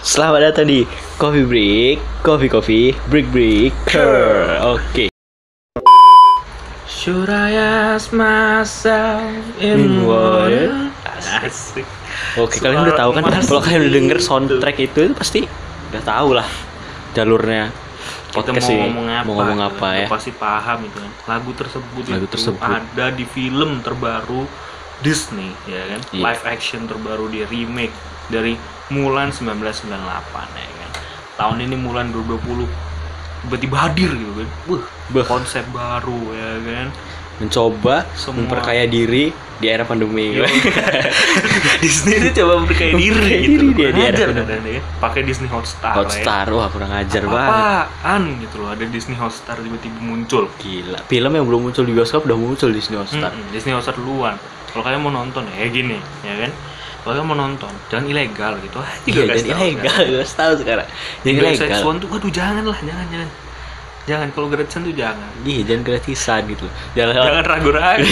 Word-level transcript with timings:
Selamat 0.00 0.40
datang 0.42 0.64
di 0.64 0.88
Coffee 1.20 1.44
Break, 1.44 1.96
Coffee 2.24 2.48
Coffee, 2.48 2.86
Break 3.12 3.28
Break. 3.28 3.72
Oke. 4.64 5.12
Should 6.88 7.28
I 7.28 7.52
ask 7.56 8.12
myself 8.12 9.24
In 9.60 9.76
in 9.76 9.94
water? 10.04 10.88
Asik. 11.44 11.84
Oke, 12.36 12.60
kalian 12.60 12.88
udah 12.88 12.96
tahu 12.96 13.10
kan 13.12 13.22
kalau 13.28 13.60
kalian 13.60 13.80
udah 13.84 13.92
denger 13.92 14.18
soundtrack 14.20 14.76
itu, 14.80 15.00
itu 15.04 15.14
pasti 15.16 15.40
udah 15.92 16.02
tahu 16.02 16.28
lah 16.36 16.48
jalurnya 17.12 17.68
Kita 18.30 18.46
podcast 18.46 18.68
mau 18.68 18.72
ini. 18.72 18.82
ngomong 18.86 19.06
apa? 19.10 19.24
Mau 19.26 19.34
ngomong 19.36 19.60
apa 19.60 19.86
Kita 19.90 20.00
ya? 20.00 20.06
Pasti 20.08 20.30
paham 20.32 20.78
itu 20.86 20.96
kan. 20.96 21.12
Lagu 21.28 21.50
tersebut 21.52 22.02
Lagu 22.08 22.24
itu 22.24 22.28
tersebut. 22.30 22.60
ada 22.62 23.06
di 23.12 23.24
film 23.26 23.80
terbaru 23.84 24.48
Disney, 25.00 25.52
ya 25.68 25.82
kan? 25.92 26.00
Iya. 26.12 26.22
Live 26.24 26.44
action 26.48 26.88
terbaru 26.88 27.28
di 27.28 27.44
remake 27.44 27.92
dari 28.28 28.54
Mulan 28.90 29.30
1998 29.30 29.86
ya 30.58 30.68
kan. 30.82 30.90
Tahun 31.38 31.56
ini 31.62 31.76
Mulan 31.78 32.10
2020 32.12 32.66
tiba-tiba 33.40 33.76
hadir 33.88 34.10
gitu 34.12 34.32
kan. 34.36 34.48
Wah, 34.68 34.82
Beuh. 35.10 35.26
konsep 35.26 35.64
baru 35.72 36.20
ya 36.36 36.50
kan. 36.60 36.88
Mencoba 37.40 38.04
Semua. 38.12 38.44
memperkaya 38.44 38.84
diri 38.84 39.32
di 39.32 39.66
era 39.68 39.88
pandemi. 39.88 40.36
Yo. 40.36 40.44
Disney 41.84 42.20
itu 42.20 42.44
coba 42.44 42.60
memperkaya 42.60 42.92
diri 42.92 43.32
gitu. 43.48 43.48
diri 43.48 43.66
dia 43.72 43.88
di 43.96 44.00
era 44.04 44.28
pandemi. 44.28 44.44
kan 44.44 44.60
ya. 44.76 44.80
Pakai 45.00 45.20
Disney 45.24 45.48
Hotstar. 45.48 45.96
Hotstar, 45.96 46.52
wah 46.52 46.68
kurang 46.68 46.92
ajar 46.92 47.24
banget. 47.24 47.56
Apaan 47.56 48.22
gitu 48.44 48.60
loh, 48.60 48.68
ada 48.76 48.84
Disney 48.84 49.16
Hotstar 49.16 49.56
tiba-tiba 49.56 49.96
muncul. 50.04 50.52
Gila, 50.60 51.00
film 51.08 51.30
yang 51.32 51.46
belum 51.48 51.60
muncul 51.72 51.84
di 51.88 51.92
bioskop 51.96 52.28
udah 52.28 52.36
muncul 52.36 52.68
di 52.68 52.76
Disney 52.76 53.00
Hotstar. 53.00 53.32
Mm-mm, 53.32 53.52
Disney 53.56 53.72
Hotstar 53.72 53.96
duluan. 53.96 54.36
Kalau 54.76 54.84
kalian 54.84 55.00
mau 55.00 55.12
nonton 55.12 55.48
ya 55.56 55.64
gini, 55.72 55.96
ya 56.20 56.34
kan? 56.44 56.52
Kalau 57.00 57.24
mau 57.24 57.32
nonton, 57.32 57.72
jangan 57.88 58.04
ilegal 58.04 58.60
gitu. 58.60 58.76
Ah, 58.76 58.92
Iya, 59.02 59.22
guys 59.24 59.40
dan 59.40 59.50
tahu 59.50 59.64
ilegal, 59.64 59.96
kan. 59.96 60.04
gue 60.06 60.24
tahu 60.26 60.52
sekarang. 60.58 60.86
Indo 61.22 61.42
ilegal. 61.42 61.80
One 61.82 61.98
tuh, 61.98 62.08
waduh 62.08 62.28
jangan 62.28 62.64
lah, 62.64 62.78
jangan 62.78 63.06
jangan. 63.08 63.30
Jangan 64.00 64.28
kalau 64.32 64.48
gratisan 64.48 64.80
tuh 64.82 64.92
jangan. 64.92 65.28
Iya, 65.44 65.60
jangan 65.62 65.82
gratisan 65.86 66.40
gitu. 66.48 66.66
Jangan 66.92 67.14
Jangan 67.30 67.44
ragu-ragu. 67.46 68.10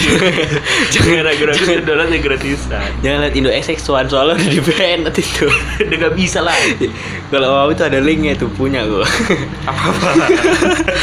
jangan 0.89 1.21
ragu-ragu 1.21 1.63
download 1.83 2.09
yang 2.09 2.23
gratisan. 2.23 2.81
jangan 3.01 3.17
lihat 3.25 3.33
Indo 3.35 3.49
XX1 3.51 4.05
soalnya 4.07 4.33
udah 4.37 4.49
di 4.49 4.61
ban 4.63 4.97
nanti 5.03 5.21
itu. 5.21 5.45
Udah 5.81 5.97
gak 5.99 6.13
bisa 6.15 6.39
lah. 6.39 6.55
Kalau 7.27 7.47
mau 7.51 7.67
itu 7.67 7.83
ada 7.83 7.99
linknya 7.99 8.33
tuh 8.33 8.47
punya 8.47 8.85
gue. 8.85 9.03
Apa-apa. 9.65 10.29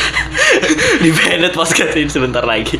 di 1.04 1.10
banned 1.12 1.52
podcast 1.52 1.92
ini 1.92 2.08
sebentar 2.08 2.42
lagi. 2.42 2.78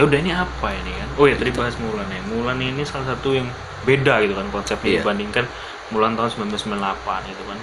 Ya 0.00 0.08
udah 0.08 0.16
ini 0.16 0.32
apa 0.32 0.66
ini 0.72 0.92
kan? 0.96 1.08
Oh 1.20 1.28
ya 1.28 1.36
tadi 1.36 1.52
bahas 1.52 1.76
Mulan 1.76 2.08
ya. 2.08 2.20
Mulan 2.32 2.56
ini 2.56 2.80
salah 2.88 3.12
satu 3.12 3.36
yang 3.36 3.44
beda 3.84 4.24
gitu 4.24 4.32
kan 4.32 4.48
konsepnya 4.48 4.88
Iya. 4.96 5.00
dibandingkan 5.04 5.44
Mulan 5.92 6.16
tahun 6.16 6.32
1998 6.32 7.28
gitu 7.28 7.42
kan. 7.44 7.58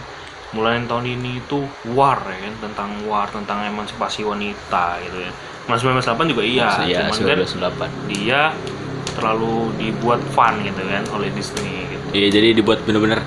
Mulan 0.53 0.71
yang 0.79 0.87
tahun 0.87 1.05
ini 1.17 1.41
itu 1.41 1.65
war 1.97 2.21
ya 2.29 2.37
kan 2.45 2.53
tentang 2.61 2.89
war 3.09 3.25
tentang 3.33 3.65
emansipasi 3.65 4.21
wanita 4.21 5.01
gitu 5.01 5.17
ya. 5.25 5.31
Mulan 5.65 5.97
1998 5.97 6.29
juga 6.29 6.43
iya 6.45 6.67
Iya, 6.85 7.09
cuman 7.09 7.17
kan 7.25 7.37
1998. 7.41 7.89
dia 8.05 8.41
terlalu 9.17 9.73
dibuat 9.81 10.21
fun 10.37 10.61
gitu 10.61 10.81
kan 10.85 11.03
oleh 11.17 11.33
Disney 11.33 11.89
gitu. 11.89 12.05
Iya, 12.13 12.27
jadi 12.37 12.47
dibuat 12.53 12.85
bener-bener 12.85 13.25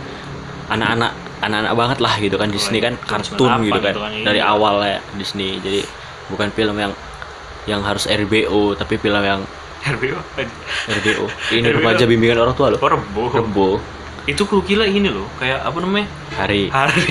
anak-anak 0.71 1.13
anak-anak 1.43 1.73
banget 1.75 1.99
lah 1.99 2.15
gitu 2.23 2.37
kan. 2.39 2.49
Disney 2.55 2.79
kan 2.79 2.95
kartun 3.03 3.59
98 3.59 3.67
gitu 3.67 3.81
kan. 3.83 3.91
gitu 3.91 4.01
kan, 4.07 4.13
iya. 4.15 4.23
dari 4.23 4.41
awal 4.41 4.79
ya 4.87 5.03
Disney. 5.19 5.59
Jadi 5.59 5.83
bukan 6.31 6.47
film 6.55 6.79
yang 6.79 6.95
yang 7.69 7.85
harus 7.85 8.09
RBO 8.09 8.77
tapi 8.77 8.97
film 8.97 9.21
yang 9.21 9.45
RBO 9.81 10.21
RBO 10.89 11.25
ini 11.57 11.69
RBO. 11.69 11.77
remaja 11.81 12.05
bimbingan 12.05 12.39
orang 12.41 12.55
tua 12.57 12.77
loh. 12.77 12.81
Oh 12.81 12.89
rebo 12.89 13.23
Rebo 13.33 13.69
itu 14.29 14.45
kru 14.45 14.61
gila 14.63 14.85
ini 14.85 15.09
loh 15.09 15.27
kayak 15.41 15.65
apa 15.65 15.81
namanya? 15.81 16.07
Hari. 16.37 16.69
Hari. 16.69 17.05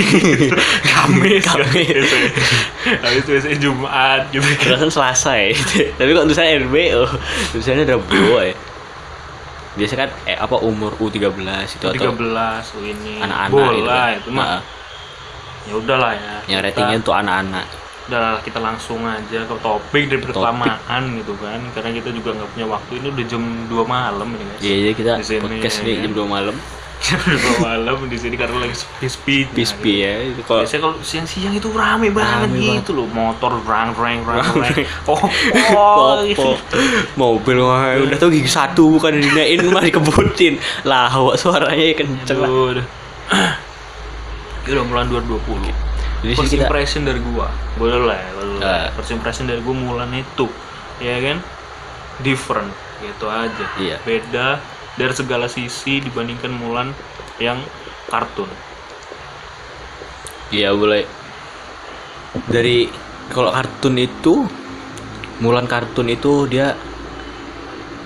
Kamis. 0.94 1.42
Kamis. 1.42 1.90
gitu 1.90 2.18
habis 3.02 3.20
itu 3.26 3.30
biasanya 3.34 3.58
Jumat 3.60 4.22
gitu 4.30 4.46
kan 4.78 4.90
Selasa 4.94 5.34
ya. 5.36 5.52
Tapi 5.98 6.10
kok 6.14 6.24
tulisannya 6.30 6.70
RBO 6.70 7.04
tulisannya 7.52 7.84
Rebo 7.90 8.38
ya. 8.46 8.54
Biasa 9.78 9.94
kan 9.98 10.10
eh, 10.30 10.38
apa 10.38 10.56
umur 10.62 10.98
U13 11.02 11.34
itu 11.78 11.86
atau 11.86 12.14
13 12.14 12.14
oh 12.18 12.82
ini. 12.86 13.14
Anak-anak 13.22 13.52
bola 13.52 13.74
gitu. 13.74 13.90
kan. 13.90 14.12
itu 14.14 14.30
mah. 14.34 14.46
Nah, 14.46 14.62
ya 15.70 15.74
udahlah 15.78 16.12
ya 16.18 16.34
yang 16.50 16.60
ratingnya 16.66 16.98
untuk 16.98 17.14
anak-anak 17.14 17.66
udahlah 18.10 18.42
kita 18.42 18.58
langsung 18.58 19.06
aja 19.06 19.46
ke 19.46 19.56
topik 19.62 20.10
dari 20.10 20.26
kelamaan 20.26 21.02
gitu 21.22 21.38
kan. 21.38 21.62
Karena 21.78 21.94
kita 21.94 22.10
juga 22.10 22.34
nggak 22.36 22.50
punya 22.58 22.66
waktu. 22.66 22.92
Ini 22.98 23.08
udah 23.14 23.26
jam 23.30 23.44
2 23.70 23.86
malam 23.86 24.28
ini 24.34 24.44
guys. 24.50 24.62
Iya, 24.66 24.76
jadi 24.82 24.94
kita 24.98 25.12
Di 25.22 25.26
sini, 25.30 25.42
podcast 25.46 25.76
ya 25.78 25.84
nih 25.86 25.94
kan? 25.94 26.04
jam 26.04 26.14
2 26.18 26.26
malam. 26.26 26.56
jam 27.06 27.20
2 27.24 27.64
malam 27.64 27.98
di 28.12 28.18
sini 28.18 28.36
karena 28.36 28.58
lagi 28.60 28.76
sepi-sepi. 28.76 29.38
PSP 29.56 29.84
ya. 30.02 30.14
Itu 30.26 30.42
kalau 30.44 30.60
Biasanya 30.66 30.82
kalau 30.84 30.96
siang-siang 31.06 31.54
itu 31.56 31.70
rame 31.72 32.08
banget 32.10 32.50
Rame 32.50 32.82
gitu 32.82 32.92
loh. 32.98 33.08
Motor 33.08 33.54
rang 33.64 33.94
rang 33.94 34.20
rang 34.26 34.42
Rang, 34.42 34.76
oh, 35.08 35.22
oh 35.78 36.26
Popo 36.34 36.58
mobil 37.16 37.58
wah 37.62 37.94
udah 37.94 38.18
tau 38.18 38.34
gigi 38.34 38.50
satu 38.50 38.98
bukan 38.98 39.22
dinain 39.22 39.62
malah 39.70 39.86
dikebutin. 39.86 40.58
Lah 40.84 41.14
suaranya 41.38 41.94
kenceng 41.94 42.42
lah. 42.42 42.50
Udah. 42.50 42.86
Udah 44.70 44.86
mulai 44.86 45.10
2020 45.10 45.89
jadi 46.20 46.34
First 46.36 46.52
kita 46.52 46.68
impression 46.68 47.02
dari 47.08 47.20
gua. 47.24 47.48
Boleh 47.80 48.00
lah 48.04 48.18
ya, 48.20 48.30
boleh 48.36 48.54
lah. 48.60 48.92
First 49.00 49.12
impression 49.16 49.46
dari 49.48 49.64
gua 49.64 49.76
Mulan 49.76 50.12
itu 50.12 50.48
ya 51.00 51.16
kan? 51.24 51.38
Different 52.20 52.72
gitu 53.00 53.26
aja. 53.32 53.66
Iya. 53.80 53.96
beda 54.04 54.60
dari 55.00 55.14
segala 55.16 55.48
sisi 55.48 56.04
dibandingkan 56.04 56.52
Mulan 56.52 56.92
yang 57.40 57.64
kartun. 58.12 58.52
Iya 60.52 60.76
boleh. 60.76 61.08
Dari 62.52 62.92
kalau 63.32 63.56
kartun 63.56 63.96
itu 63.96 64.44
Mulan 65.40 65.72
kartun 65.72 66.12
itu 66.12 66.52
dia 66.52 66.76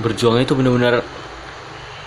berjuangnya 0.06 0.45
itu 0.45 0.53
benar-benar 0.53 1.01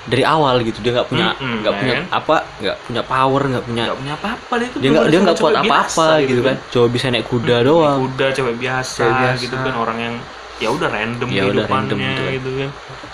dari 0.07 0.23
awal 0.23 0.63
gitu 0.63 0.79
dia 0.87 0.95
nggak 0.95 1.09
punya 1.11 1.35
nggak 1.35 1.75
punya 1.83 1.95
kan? 1.99 2.05
apa 2.15 2.37
nggak 2.63 2.77
punya 2.87 3.03
power 3.03 3.43
nggak 3.51 3.65
punya 3.67 3.83
nggak 3.91 3.99
punya 3.99 4.15
apa-apa 4.15 4.53
dia 4.63 4.69
dia 4.79 4.91
nggak 4.95 5.07
dia 5.11 5.21
nggak 5.27 5.39
kuat 5.43 5.55
apa-apa 5.59 5.67
biasa 5.67 6.05
gitu 6.31 6.41
kan 6.47 6.57
coba 6.71 6.87
bisa 6.95 7.07
naik 7.11 7.27
kuda 7.27 7.57
Naik 7.59 7.67
doang 7.67 7.99
kuda 8.07 8.27
cewek 8.31 8.57
biasa, 8.57 8.99
Cewek 9.03 9.15
biasa. 9.19 9.43
gitu 9.43 9.57
kan 9.59 9.75
orang 9.75 9.99
yang 9.99 10.15
ya 10.57 10.69
udah 10.73 10.89
random 10.89 11.29
Ya 11.29 11.43
udah 11.45 11.65
random 11.69 11.99
gitu 12.01 12.23
gitu, 12.33 12.51
kan. 12.57 12.71
kan 12.71 12.71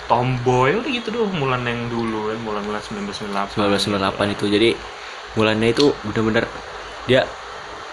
tomboy 0.07 0.69
udah 0.79 0.91
gitu 0.93 1.07
doang 1.11 1.33
Mulan 1.35 1.61
yang 1.65 1.81
dulu 1.89 2.29
kan 2.31 2.37
Mulan 2.45 2.63
Mulan 2.63 2.81
1998 2.81 3.57
1998 3.57 4.35
itu 4.37 4.45
jadi 4.47 4.69
Mulannya 5.33 5.69
itu 5.73 5.85
bener-bener 6.05 6.45
dia 7.09 7.25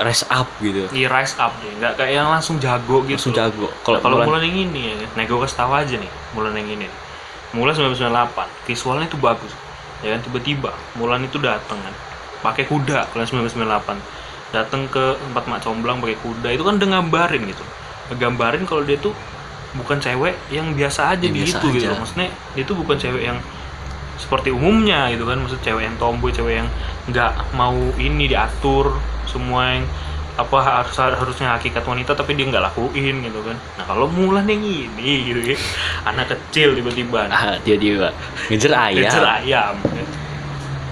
rise 0.00 0.24
up 0.28 0.48
gitu 0.60 0.86
Iya 0.92 1.08
rise 1.08 1.36
up 1.36 1.52
deh, 1.60 1.72
nggak 1.76 1.92
kayak 1.96 2.12
yang 2.20 2.28
langsung 2.28 2.56
jago 2.60 3.00
gitu. 3.04 3.16
langsung 3.16 3.34
jago 3.34 3.68
Kalau 3.80 3.98
kalau 4.00 4.22
kalau 4.22 4.28
Mulan 4.28 4.28
Mulan 4.28 4.42
yang 4.44 4.56
ini 4.70 4.80
ya, 4.92 4.94
nah 5.16 5.24
gue 5.24 5.38
kasih 5.40 5.56
tahu 5.56 5.72
aja 5.72 5.94
nih, 5.96 6.10
Mulan 6.32 6.54
yang 6.56 6.68
ini. 6.80 6.88
Mulan 7.50 7.74
1998, 7.74 8.46
visualnya 8.68 9.06
itu 9.10 9.18
bagus. 9.18 9.52
Ya 10.00 10.16
kan 10.16 10.20
tiba-tiba 10.24 10.70
Mulan 10.96 11.26
itu 11.26 11.36
datang 11.42 11.76
kan, 11.82 11.94
pakai 12.46 12.64
kuda 12.70 13.10
Mulan 13.14 13.26
1998. 13.26 13.98
Datang 14.50 14.90
ke 14.90 15.14
tempat 15.14 15.44
Mak 15.46 15.60
Comblang 15.62 16.02
pakai 16.02 16.18
kuda, 16.18 16.48
itu 16.50 16.62
kan 16.66 16.78
udah 16.78 16.88
gambarin 16.88 17.42
gitu. 17.46 17.62
Ngegambarin 18.10 18.66
kalau 18.66 18.82
dia 18.82 18.98
tuh 18.98 19.14
bukan 19.78 20.02
cewek 20.02 20.34
yang 20.50 20.74
biasa 20.74 21.14
aja 21.14 21.22
Yang 21.22 21.34
di 21.34 21.40
biasa 21.46 21.56
itu 21.58 21.66
gitu. 21.78 21.86
aja. 21.86 21.98
Maksudnya 22.02 22.28
dia 22.58 22.64
tuh 22.66 22.76
bukan 22.78 22.96
cewek 22.98 23.22
yang 23.22 23.38
seperti 24.20 24.52
umumnya 24.52 25.08
gitu 25.08 25.24
kan 25.24 25.40
maksud 25.40 25.64
cewek 25.64 25.88
yang 25.88 25.96
tomboy 25.96 26.28
cewek 26.28 26.60
yang 26.60 26.68
nggak 27.08 27.32
mau 27.56 27.72
ini 27.96 28.28
diatur 28.28 29.00
semua 29.24 29.80
yang 29.80 29.88
apa 30.38 30.56
harus 30.60 30.96
harusnya 30.96 31.58
hakikat 31.58 31.82
wanita 31.82 32.12
tapi 32.14 32.36
dia 32.38 32.46
nggak 32.46 32.62
lakuin 32.72 33.24
gitu 33.24 33.41
kan. 33.42 33.56
Nah 33.78 33.84
kalau 33.86 34.06
Mulan 34.10 34.46
yang 34.46 34.62
ini 34.62 35.30
gitu 35.30 35.41
ya 35.54 35.56
anak 36.06 36.34
kecil 36.34 36.74
tiba-tiba. 36.76 37.30
Ah, 37.30 37.56
dia 37.62 37.78
dia 37.78 38.10
ngejar 38.50 38.72
ayam. 38.74 39.02
Ngejar 39.06 39.24
ayam. 39.41 39.74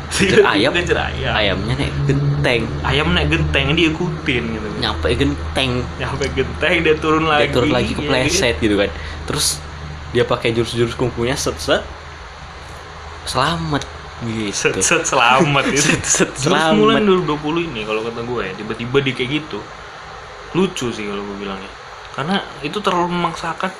Ngejar 0.09 0.43
ayam? 0.55 0.71
ngejar 0.75 0.99
ayam. 1.13 1.33
Ayamnya 1.35 1.75
naik 1.79 1.95
genteng. 2.09 2.63
Ayam 2.83 3.07
naik 3.13 3.29
genteng 3.31 3.67
dia 3.77 3.87
ikutin 3.91 4.45
gitu. 4.55 4.67
Kan. 4.67 4.79
nyampe 4.81 5.09
genteng. 5.15 5.71
Nyampe 5.99 6.25
genteng 6.33 6.75
dia 6.87 6.95
turun 6.97 7.25
dia 7.27 7.33
lagi. 7.35 7.53
turun 7.53 7.71
lagi 7.75 7.93
ke 7.93 8.03
ya 8.03 8.07
kan? 8.07 8.11
pleset 8.25 8.57
gitu 8.63 8.77
kan. 8.79 8.91
Terus 9.27 9.47
dia 10.17 10.25
pakai 10.25 10.57
jurus-jurus 10.57 10.97
kungfunya 10.97 11.37
set 11.37 11.59
set. 11.61 11.83
Selamat 13.29 13.98
gitu. 14.27 14.79
Set 14.83 15.03
selamat 15.05 15.65
itu. 15.75 15.83
Set 15.85 16.03
set 16.03 16.33
selamat. 16.35 17.03
2020 17.05 17.69
ini 17.71 17.81
kalau 17.87 18.01
kata 18.03 18.21
gue 18.25 18.41
ya 18.43 18.53
tiba-tiba 18.57 18.99
di 19.03 19.13
kayak 19.15 19.31
gitu. 19.43 19.59
Lucu 20.57 20.91
sih 20.91 21.05
kalau 21.07 21.23
gue 21.23 21.37
bilangnya. 21.39 21.71
Karena 22.17 22.43
itu 22.65 22.79
terlalu 22.83 23.15
memaksakan 23.15 23.71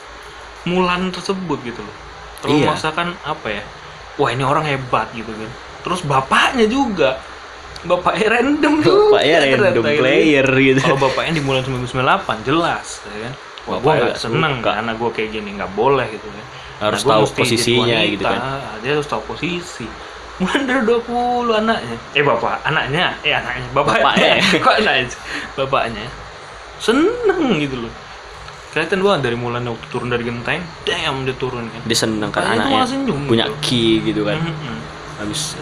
Mulan 0.67 1.09
tersebut 1.15 1.59
gitu 1.65 1.81
loh. 1.81 1.97
Terlalu 2.45 2.59
Iya. 2.61 2.67
memaksakan 2.71 3.09
apa 3.25 3.49
ya? 3.51 3.63
Wah 4.19 4.31
ini 4.31 4.43
orang 4.45 4.67
hebat 4.67 5.09
gitu 5.15 5.31
kan. 5.31 5.51
Terus 5.87 6.03
bapaknya 6.05 6.67
juga. 6.67 7.19
Bapaknya 7.87 8.27
random 8.43 8.75
juga 8.83 9.23
bapaknya 9.23 9.37
random 9.39 9.55
ternyata 9.71 9.91
gitu. 9.95 10.03
player 10.03 10.47
gitu. 10.51 10.79
Kalau 10.83 10.99
bapaknya 10.99 11.33
di 11.39 11.43
Mulan 11.47 11.63
1998 11.63 12.43
jelas 12.47 12.87
ya 13.07 13.19
kan? 13.31 13.35
Wah 13.69 13.79
gue 13.79 13.93
nggak 14.03 14.17
seneng 14.19 14.55
suka. 14.59 14.71
karena 14.75 14.93
gue 14.99 15.11
kayak 15.15 15.31
gini 15.31 15.51
nggak 15.55 15.73
boleh 15.79 16.07
gitu 16.11 16.27
kan. 16.27 16.45
Harus 16.79 17.03
gua 17.03 17.13
tahu 17.19 17.25
posisinya 17.43 17.99
wanita, 17.99 18.13
gitu 18.15 18.23
kan. 18.25 18.41
dia 18.83 18.91
harus 18.95 19.09
tahu 19.11 19.23
posisi 19.27 19.87
Mulan 20.39 20.63
dari 20.65 20.83
20 20.83 21.51
anaknya. 21.57 21.97
Eh 22.13 22.23
bapak, 22.23 22.63
anaknya, 22.63 23.11
eh 23.21 23.35
anaknya, 23.35 23.67
bapaknya. 23.73 24.03
Bapaknya. 24.07 24.35
Kok 24.57 24.75
anaknya? 24.77 25.07
Bapaknya. 25.55 26.07
Seneng 26.79 27.43
gitu 27.59 27.77
loh. 27.81 27.93
Kelihatan 28.69 29.01
banget 29.01 29.21
dari 29.25 29.37
Mulan 29.37 29.65
waktu 29.65 29.87
turun 29.89 30.09
dari 30.09 30.23
genteng, 30.23 30.63
damn 30.85 31.25
dia 31.25 31.35
turun 31.35 31.67
kan. 31.67 31.81
dia 31.83 31.97
seneng 31.97 32.31
kan 32.31 32.45
anaknya 32.47 32.85
senyum 32.85 33.27
punya 33.27 33.49
gitu. 33.49 33.59
key 33.61 33.93
gitu 34.05 34.23
kan 34.23 34.39
Mm-mm. 34.39 34.77
habis 35.19 35.57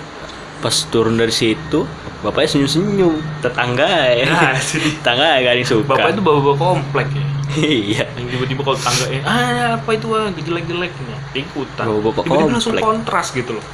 pas 0.59 0.75
turun 0.91 1.15
dari 1.15 1.31
situ 1.31 1.87
bapaknya 2.21 2.49
senyum 2.51 2.67
senyum 2.69 3.15
tetangga 3.39 3.87
ya 4.11 4.27
Nah, 4.51 4.59
tetangga 4.59 5.39
gak 5.39 5.49
ada 5.49 5.55
yang 5.55 5.65
suka 5.65 5.87
bapak 5.87 6.09
itu 6.11 6.21
bawa-bawa 6.21 6.55
komplek 6.59 7.09
ya. 7.15 7.25
iya 7.57 8.05
Yang 8.19 8.27
tiba-tiba 8.35 8.61
kalau 8.67 8.77
tetangga 8.77 9.05
eh 9.07 9.21
ah 9.23 9.41
apa 9.79 9.91
itu 9.95 10.07
ah 10.11 10.27
jelek-jelek 10.29 10.93
ya. 10.93 11.17
Dia 11.31 11.41
ikutan. 11.41 11.85
Tiba-tiba 11.87 12.43
langsung 12.51 12.75
komplek. 12.75 12.83
kontras 12.85 13.27
gitu 13.31 13.51
loh. 13.55 13.65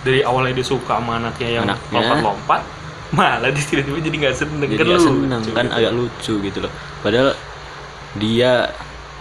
Dari 0.00 0.20
awalnya 0.24 0.56
dia 0.56 0.66
suka 0.66 0.96
sama 0.96 1.20
anaknya 1.20 1.48
yang 1.60 1.64
lompat-lompat, 1.92 2.60
malah 3.16 3.50
dia 3.52 3.64
tiba-tiba 3.64 3.98
jadi 4.00 4.16
nggak 4.16 4.36
seneng. 4.36 4.68
Jadi 4.70 4.80
kan 4.80 4.86
gak 4.86 4.96
lucu 4.96 5.08
seneng 5.08 5.40
kan 5.52 5.66
gitu. 5.66 5.76
agak 5.76 5.92
lucu 5.92 6.34
gitu 6.46 6.58
loh. 6.64 6.72
Padahal 7.04 7.28
dia 8.16 8.52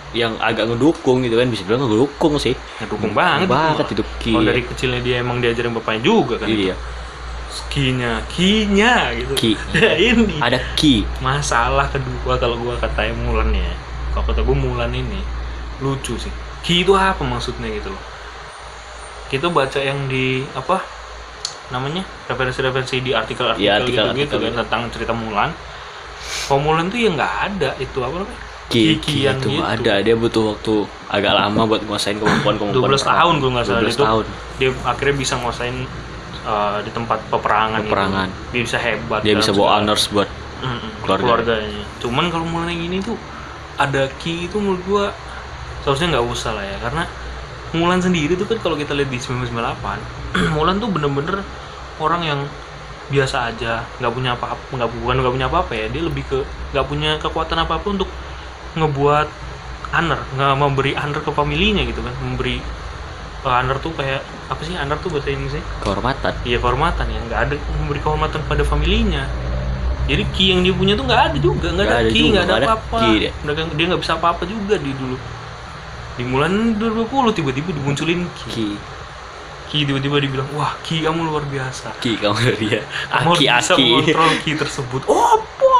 yang 0.09 0.33
agak 0.41 0.65
ngedukung 0.65 1.21
gitu 1.21 1.37
kan 1.37 1.47
bisa 1.51 1.63
bilang 1.67 1.85
ngedukung 1.85 2.39
sih. 2.41 2.55
Ngedukung 2.81 3.13
banget 3.13 3.45
itu 3.45 3.53
banget 3.53 3.85
itu 3.93 4.03
Ki 4.17 4.31
Kalau 4.33 4.45
dari 4.47 4.61
kecilnya 4.65 5.01
dia 5.05 5.15
emang 5.21 5.37
diajarin 5.43 5.73
bapaknya 5.75 6.01
juga 6.01 6.35
kan 6.41 6.49
iya. 6.49 6.73
skinya 7.49 8.21
kinya 8.29 9.13
gitu. 9.13 9.33
Ki. 9.37 9.51
ini. 10.09 10.37
Ada 10.41 10.57
Ki. 10.73 11.05
Masalah 11.21 11.89
kedua 11.93 12.37
kalau 12.41 12.57
gua 12.57 12.77
katanya 12.77 13.13
Mulan 13.21 13.53
ya. 13.53 13.73
Kalau 14.13 14.25
kata 14.25 14.41
gua 14.41 14.57
Mulan 14.57 14.93
ini 14.93 15.21
lucu 15.81 16.17
sih. 16.17 16.33
Ki 16.65 16.81
itu 16.81 16.93
apa 16.97 17.21
maksudnya 17.21 17.69
gitu 17.69 17.93
loh 17.93 18.18
kita 19.29 19.47
baca 19.47 19.79
yang 19.79 20.09
di 20.09 20.41
apa 20.51 20.81
namanya 21.69 22.01
referensi-referensi 22.25 22.97
di 22.99 23.11
artikel-artikel 23.13 23.61
Iya, 23.61 23.77
artikel- 23.79 24.09
gitu, 24.11 24.17
gitu 24.17 24.35
artikel. 24.35 24.57
kan 24.57 24.65
tentang 24.65 24.81
cerita 24.89 25.13
Mulan 25.13 25.53
Mulan 26.49 26.89
tuh 26.89 26.97
ya 26.97 27.09
nggak 27.13 27.33
ada 27.45 27.69
itu 27.77 27.97
apa 28.01 28.15
namanya 28.19 28.41
itu 28.69 29.01
gitu. 29.25 29.49
ada 29.65 29.93
dia 29.97 30.13
butuh 30.13 30.53
waktu 30.53 30.73
agak 31.09 31.33
lama 31.33 31.61
buat 31.65 31.81
nguasain 31.89 32.21
kemampuan 32.21 32.53
kemampuan 32.57 32.89
12 32.93 33.01
tahun 33.01 33.33
kalau 33.37 33.51
nggak 33.57 33.65
salah 33.65 33.81
12 33.81 33.89
itu 33.89 34.03
tahun 34.05 34.25
dia 34.61 34.69
akhirnya 34.85 35.15
bisa 35.17 35.33
nguasain 35.41 35.77
uh, 36.45 36.77
di 36.85 36.91
tempat 36.93 37.17
peperangan, 37.33 37.81
Peperangan. 37.81 38.27
itu. 38.29 38.49
dia 38.53 38.61
bisa 38.61 38.77
hebat 38.77 39.19
dia 39.25 39.33
bisa 39.33 39.51
bawa 39.53 39.81
honors 39.81 40.05
buat 40.13 40.29
keluarga. 41.01 41.21
keluarganya 41.41 41.81
cuman 41.97 42.25
kalau 42.29 42.45
mulai 42.45 42.77
yang 42.77 42.93
ini 42.93 42.97
tuh 43.01 43.17
ada 43.79 44.05
ki 44.21 44.45
itu 44.45 44.57
menurut 44.61 44.81
gua 44.85 45.05
seharusnya 45.81 46.19
nggak 46.19 46.25
usah 46.29 46.51
lah 46.53 46.65
ya 46.65 46.77
karena 46.77 47.03
Mulan 47.75 48.01
sendiri 48.01 48.33
tuh 48.33 48.49
kan 48.49 48.57
kalau 48.61 48.75
kita 48.75 48.97
lihat 48.97 49.09
di 49.13 49.19
1998 49.21 49.53
Mulan 50.55 50.81
tuh 50.81 50.89
bener-bener 50.89 51.45
orang 52.01 52.21
yang 52.25 52.39
biasa 53.09 53.49
aja 53.53 53.85
nggak 53.97 54.13
punya 54.13 54.37
apa-apa 54.37 54.69
nggak 54.69 54.89
bukan 55.01 55.15
nggak 55.25 55.33
punya 55.33 55.47
apa-apa 55.49 55.73
ya 55.73 55.85
dia 55.89 56.01
lebih 56.05 56.23
ke 56.29 56.45
nggak 56.77 56.85
punya 56.85 57.17
kekuatan 57.17 57.57
apa-apa 57.57 57.87
untuk 57.89 58.09
ngebuat 58.77 59.27
honor 59.97 60.21
nggak 60.37 60.53
memberi 60.61 60.93
honor 60.93 61.21
ke 61.25 61.31
familinya 61.33 61.81
gitu 61.89 62.05
kan 62.05 62.13
memberi 62.21 62.61
uh, 63.45 63.53
honor 63.59 63.77
tuh 63.79 63.93
kayak 63.95 64.21
apa 64.49 64.61
sih 64.65 64.75
honor 64.75 64.97
tuh 64.99 65.09
bahasa 65.13 65.31
Inggrisnya 65.31 65.63
kehormatan 65.83 66.33
Iya 66.43 66.57
kehormatan 66.59 67.05
ya, 67.07 67.19
nggak 67.29 67.39
ada 67.49 67.55
memberi 67.79 67.99
kehormatan 68.01 68.39
pada 68.49 68.63
familinya. 68.65 69.23
Jadi 70.09 70.23
ki 70.33 70.45
yang 70.49 70.61
dia 70.65 70.73
punya 70.73 70.97
tuh 70.97 71.05
nggak 71.05 71.21
ada 71.29 71.37
juga, 71.37 71.67
nggak 71.69 71.85
ada, 71.85 71.97
ada 72.01 72.09
ki, 72.09 72.21
nggak 72.33 72.45
ada 72.49 72.55
apa-apa. 72.65 72.99
dia 73.77 73.85
nggak 73.93 74.01
bisa 74.01 74.13
apa-apa 74.17 74.43
juga 74.49 74.75
di 74.81 74.91
dulu. 74.97 75.15
Di 76.19 76.27
bulan 76.27 76.75
2020 76.75 77.31
tiba-tiba 77.31 77.69
dimunculin 77.71 78.27
ki. 78.35 78.47
Ki 78.51 78.67
Ki 79.69 79.77
tiba-tiba 79.87 80.19
dibilang, 80.19 80.49
wah 80.57 80.75
ki 80.83 81.07
kamu 81.07 81.31
luar 81.31 81.47
biasa. 81.47 81.95
Ki 82.03 82.19
kamu 82.19 82.59
dia 82.59 82.83
Kamu 83.07 83.37
Aki 83.39 83.45
harus 83.47 83.63
bisa 83.63 83.73
Aki 83.77 83.83
mengontrol 83.87 84.31
ki 84.43 84.51
tersebut. 84.59 85.01
Oh 85.07 85.39
apa? 85.39 85.75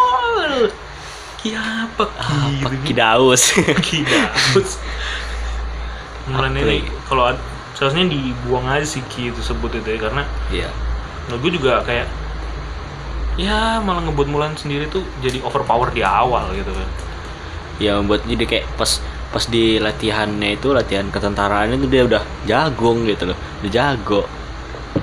Ki 1.41 1.49
apa 1.57 2.03
ki? 2.07 2.31
apa 2.63 2.67
gitu. 2.71 2.85
Ki 2.87 2.93
Daus 2.95 3.43
Ki 3.85 3.99
Daus. 4.07 4.79
Mulan 6.29 6.55
Apa 6.55 6.71
ini 6.71 6.87
kalau 7.09 7.35
seharusnya 7.75 8.05
dibuang 8.07 8.63
aja 8.69 8.85
sih 8.87 9.03
ki 9.11 9.35
tersebut 9.35 9.75
itu 9.75 9.87
ya 9.91 9.99
karena 9.99 10.23
iya 10.55 10.69
Menurut 11.27 11.39
gue 11.43 11.51
juga 11.59 11.83
kayak 11.83 12.07
ya 13.35 13.79
malah 13.81 14.07
ngebuat 14.07 14.27
Mulan 14.29 14.53
sendiri 14.55 14.87
tuh 14.87 15.03
jadi 15.19 15.39
overpower 15.43 15.91
di 15.91 16.03
awal 16.05 16.51
gitu 16.55 16.71
kan. 16.71 16.89
ya 17.79 17.95
membuat 17.97 18.27
jadi 18.27 18.43
kayak 18.43 18.65
pas 18.75 18.99
pas 19.33 19.45
di 19.53 19.77
latihannya 19.85 20.49
itu 20.57 20.67
latihan 20.77 21.07
ketentaraannya 21.13 21.75
itu 21.81 21.87
dia 21.93 22.03
udah 22.09 22.23
jagung 22.49 23.05
gitu 23.09 23.23
loh 23.29 23.37
udah 23.61 23.71
jago 23.71 24.21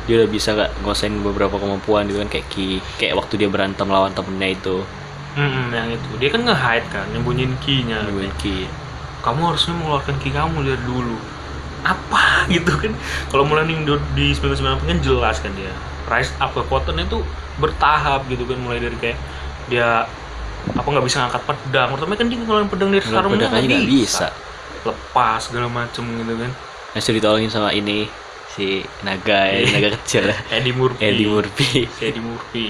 dia 0.06 0.14
udah 0.23 0.28
bisa 0.37 0.49
gak 0.58 0.70
nguasain 0.82 1.14
beberapa 1.26 1.56
kemampuan 1.62 2.06
gitu 2.11 2.19
kan 2.23 2.31
kayak 2.34 2.46
Ki 2.52 2.69
kayak 2.99 3.14
waktu 3.19 3.34
dia 3.40 3.49
berantem 3.55 3.87
lawan 3.90 4.12
temennya 4.19 4.50
itu 4.58 4.76
Hmm, 5.37 5.69
yang 5.69 5.88
itu 5.93 6.11
dia 6.17 6.32
kan 6.32 6.40
nge-hide 6.49 6.87
kan, 6.88 7.06
nyembunyiin 7.12 7.52
ki-nya. 7.61 8.00
nemuin 8.08 8.32
Ki 8.40 8.64
Kamu 9.25 9.40
harusnya 9.52 9.75
mengeluarkan 9.76 10.17
ki 10.23 10.31
kamu 10.32 10.58
dari 10.64 10.82
dulu. 10.87 11.17
Apa 11.84 12.23
gitu 12.55 12.73
kan? 12.78 12.93
Kalau 13.31 13.44
yang 13.44 13.84
di- 13.84 14.08
di 14.17 14.26
1998 14.32 14.88
kan 14.90 14.99
jelas 15.05 15.37
kan 15.44 15.52
dia. 15.58 15.73
Rise 16.08 16.32
up 16.40 16.55
kekuatannya 16.55 17.05
tuh 17.11 17.23
bertahap 17.58 18.25
gitu 18.31 18.46
kan 18.49 18.58
mulai 18.62 18.78
dari 18.81 18.96
kayak 18.96 19.19
dia 19.69 20.06
apa 20.74 20.86
nggak 20.86 21.06
bisa 21.06 21.16
ngangkat 21.22 21.42
pedang? 21.46 21.88
Pertama 21.94 22.12
kan 22.18 22.26
dia 22.26 22.38
ngeluarin 22.42 22.68
pedang 22.70 22.90
dari 22.90 23.04
sarungnya 23.06 23.46
aja 23.46 23.62
nggak 23.62 23.86
bisa. 23.86 24.26
bisa. 24.26 24.28
lepas 24.86 25.50
segala 25.50 25.66
macem 25.66 26.02
gitu 26.06 26.34
kan. 26.38 26.50
Masih 26.94 27.12
ditolongin 27.18 27.50
sama 27.50 27.74
ini 27.74 28.06
si 28.54 28.86
naga 29.02 29.50
ya, 29.52 29.66
naga 29.66 29.88
kecil. 30.00 30.30
Ya. 30.30 30.36
Eddie 30.56 30.74
Murphy. 30.74 31.02
Eddie 31.02 31.28
Murphy. 31.28 31.80
Si 31.90 32.02
Eddie 32.02 32.24
Murphy. 32.24 32.66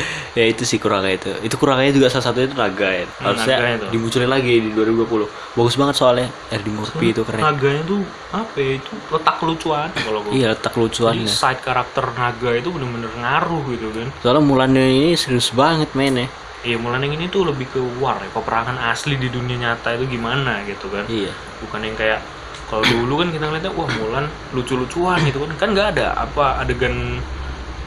Ya 0.38 0.46
itu 0.46 0.62
si 0.62 0.78
kurangnya 0.78 1.18
itu. 1.18 1.30
Itu 1.42 1.58
kurangnya 1.58 1.90
juga 1.90 2.06
salah 2.06 2.30
satunya 2.30 2.46
itu 2.46 2.56
naga 2.56 2.88
ya. 2.88 3.04
Hmm, 3.04 3.34
harusnya 3.34 3.56
naga 3.58 3.68
itu. 3.76 3.86
dimunculin 3.98 4.30
lagi 4.30 4.54
di 4.62 4.70
2020 4.72 5.58
bagus 5.58 5.74
banget 5.74 5.94
soalnya 5.98 6.28
Eddie 6.54 6.70
Murphy 6.70 7.06
itu 7.10 7.22
keren. 7.26 7.42
naganya 7.42 7.82
tuh 7.82 8.00
apa 8.30 8.54
ya 8.56 8.72
itu 8.78 8.92
letak 9.10 9.36
kelucuan 9.42 9.88
kalau 9.90 10.20
iya 10.30 10.46
letak 10.54 10.72
jadi 10.72 10.80
lucuannya 10.86 11.26
side 11.26 11.60
karakter 11.66 12.04
naga 12.14 12.50
itu 12.54 12.68
bener-bener 12.70 13.10
ngaruh 13.18 13.62
gitu 13.74 13.86
kan. 13.90 14.08
Soalnya 14.22 14.42
Mulannya 14.46 14.84
ini 14.86 15.10
serius 15.18 15.50
banget 15.50 15.90
mainnya 15.98 16.30
iya 16.60 16.76
Mulan 16.76 17.00
yang 17.04 17.16
ini 17.16 17.26
tuh 17.32 17.48
lebih 17.48 17.66
ke 17.72 17.80
war 18.00 18.20
ya 18.20 18.28
peperangan 18.32 18.76
asli 18.92 19.16
di 19.16 19.32
dunia 19.32 19.56
nyata 19.56 19.96
itu 19.96 20.04
gimana 20.06 20.60
gitu 20.68 20.92
kan. 20.92 21.08
Iya. 21.08 21.32
Bukan 21.64 21.80
yang 21.80 21.96
kayak 21.96 22.20
kalau 22.68 22.86
dulu 22.86 23.24
kan 23.24 23.28
kita 23.34 23.44
ngeliatnya 23.48 23.72
wah 23.74 23.88
Mulan 23.96 24.26
lucu-lucuan 24.52 25.18
gitu 25.24 25.40
kan. 25.44 25.50
Kan 25.56 25.68
nggak 25.72 25.88
ada 25.96 26.06
apa 26.14 26.60
adegan 26.60 27.18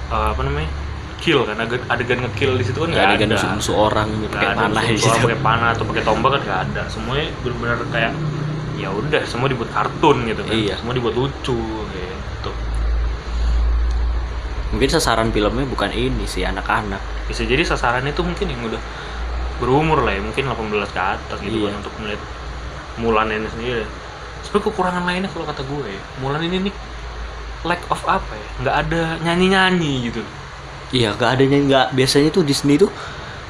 uh, 0.10 0.34
apa 0.34 0.42
namanya 0.42 0.70
kill 1.22 1.46
kan. 1.46 1.56
Ade- 1.62 1.86
adegan 1.88 2.20
ngekill 2.26 2.58
di 2.58 2.64
situ 2.66 2.78
kan 2.82 2.90
nggak 2.90 3.06
ada 3.06 3.16
ada. 3.16 3.36
musuh, 3.38 3.50
musuh 3.56 3.76
orang 3.78 4.08
pakai 4.28 4.50
panah 4.58 4.82
musuh 4.84 5.10
orang 5.10 5.24
pakai 5.24 5.40
panah 5.40 5.70
atau 5.78 5.86
pakai 5.86 6.04
tombak 6.04 6.30
kan 6.36 6.42
nggak 6.42 6.60
ada. 6.72 6.82
Semuanya 6.90 7.28
benar-benar 7.46 7.78
kayak 7.94 8.14
ya 8.74 8.90
udah 8.90 9.22
semua 9.30 9.48
dibuat 9.48 9.70
kartun 9.70 10.26
gitu 10.26 10.42
kan. 10.42 10.54
Iya. 10.58 10.76
semua 10.82 10.94
dibuat 10.98 11.14
lucu 11.14 11.62
mungkin 14.74 14.90
sasaran 14.90 15.30
filmnya 15.30 15.64
bukan 15.64 15.94
ini 15.94 16.26
sih 16.26 16.42
anak-anak. 16.42 16.98
Bisa 17.30 17.46
jadi 17.46 17.62
sasarannya 17.62 18.10
itu 18.10 18.26
mungkin 18.26 18.50
yang 18.50 18.62
udah 18.66 18.82
berumur 19.62 20.02
lah 20.02 20.18
ya 20.18 20.22
mungkin 20.22 20.44
18 20.44 20.90
ke 20.90 21.00
atas 21.00 21.38
gitu 21.40 21.62
Iya. 21.62 21.72
kan 21.72 21.74
untuk 21.80 21.94
melihat 22.02 22.22
Mulan 22.94 23.30
ini 23.30 23.48
sendiri. 23.48 23.86
Sebenarnya 24.42 24.66
kekurangan 24.70 25.04
lainnya 25.06 25.30
kalau 25.32 25.46
kata 25.46 25.62
gue 25.62 25.86
ya 25.88 26.02
Mulan 26.20 26.42
ini 26.42 26.58
nih 26.68 26.74
lack 27.64 27.82
of 27.88 28.02
apa 28.04 28.34
ya? 28.34 28.48
Nggak 28.60 28.76
ada 28.86 29.02
nyanyi-nyanyi 29.24 29.94
gitu. 30.12 30.22
Iya 30.92 31.14
nggak 31.16 31.30
ada 31.38 31.44
nyanyi 31.48 31.66
nggak 31.70 31.88
biasanya 31.94 32.30
tuh 32.30 32.44
Disney 32.44 32.76
tuh 32.76 32.90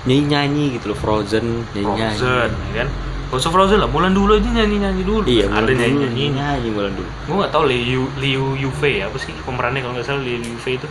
nyanyi 0.03 0.23
nyanyi 0.27 0.65
gitu 0.77 0.91
loh 0.91 0.97
Frozen 0.99 1.63
nyanyi 1.71 1.91
nyanyi 1.97 2.19
Frozen 2.19 2.51
ya 2.71 2.73
kan? 2.83 2.89
Gak 3.33 3.41
usah 3.41 3.49
Frozen 3.49 3.79
lah, 3.81 3.89
Mulan 3.89 4.13
dulu 4.13 4.37
aja 4.37 4.45
nyanyi-nyanyi 4.45 5.01
dulu. 5.01 5.25
Iya 5.25 5.49
ada 5.49 5.65
Mulan 5.65 5.67
dulu 5.67 5.79
nyanyi-nyanyi 5.81 6.25
nyanyi 6.37 6.69
Mulan 6.69 6.93
dulu. 6.93 7.09
Gue 7.25 7.35
gak 7.41 7.51
tau 7.51 7.63
Liu 7.65 8.03
Liu 8.21 8.45
Yufe 8.55 9.01
ya 9.01 9.09
apa 9.09 9.17
sih 9.17 9.33
pemerannya 9.41 9.81
kalau 9.81 9.97
nggak 9.97 10.05
salah 10.05 10.21
Liu 10.21 10.37
Yufe 10.39 10.77
itu 10.77 10.87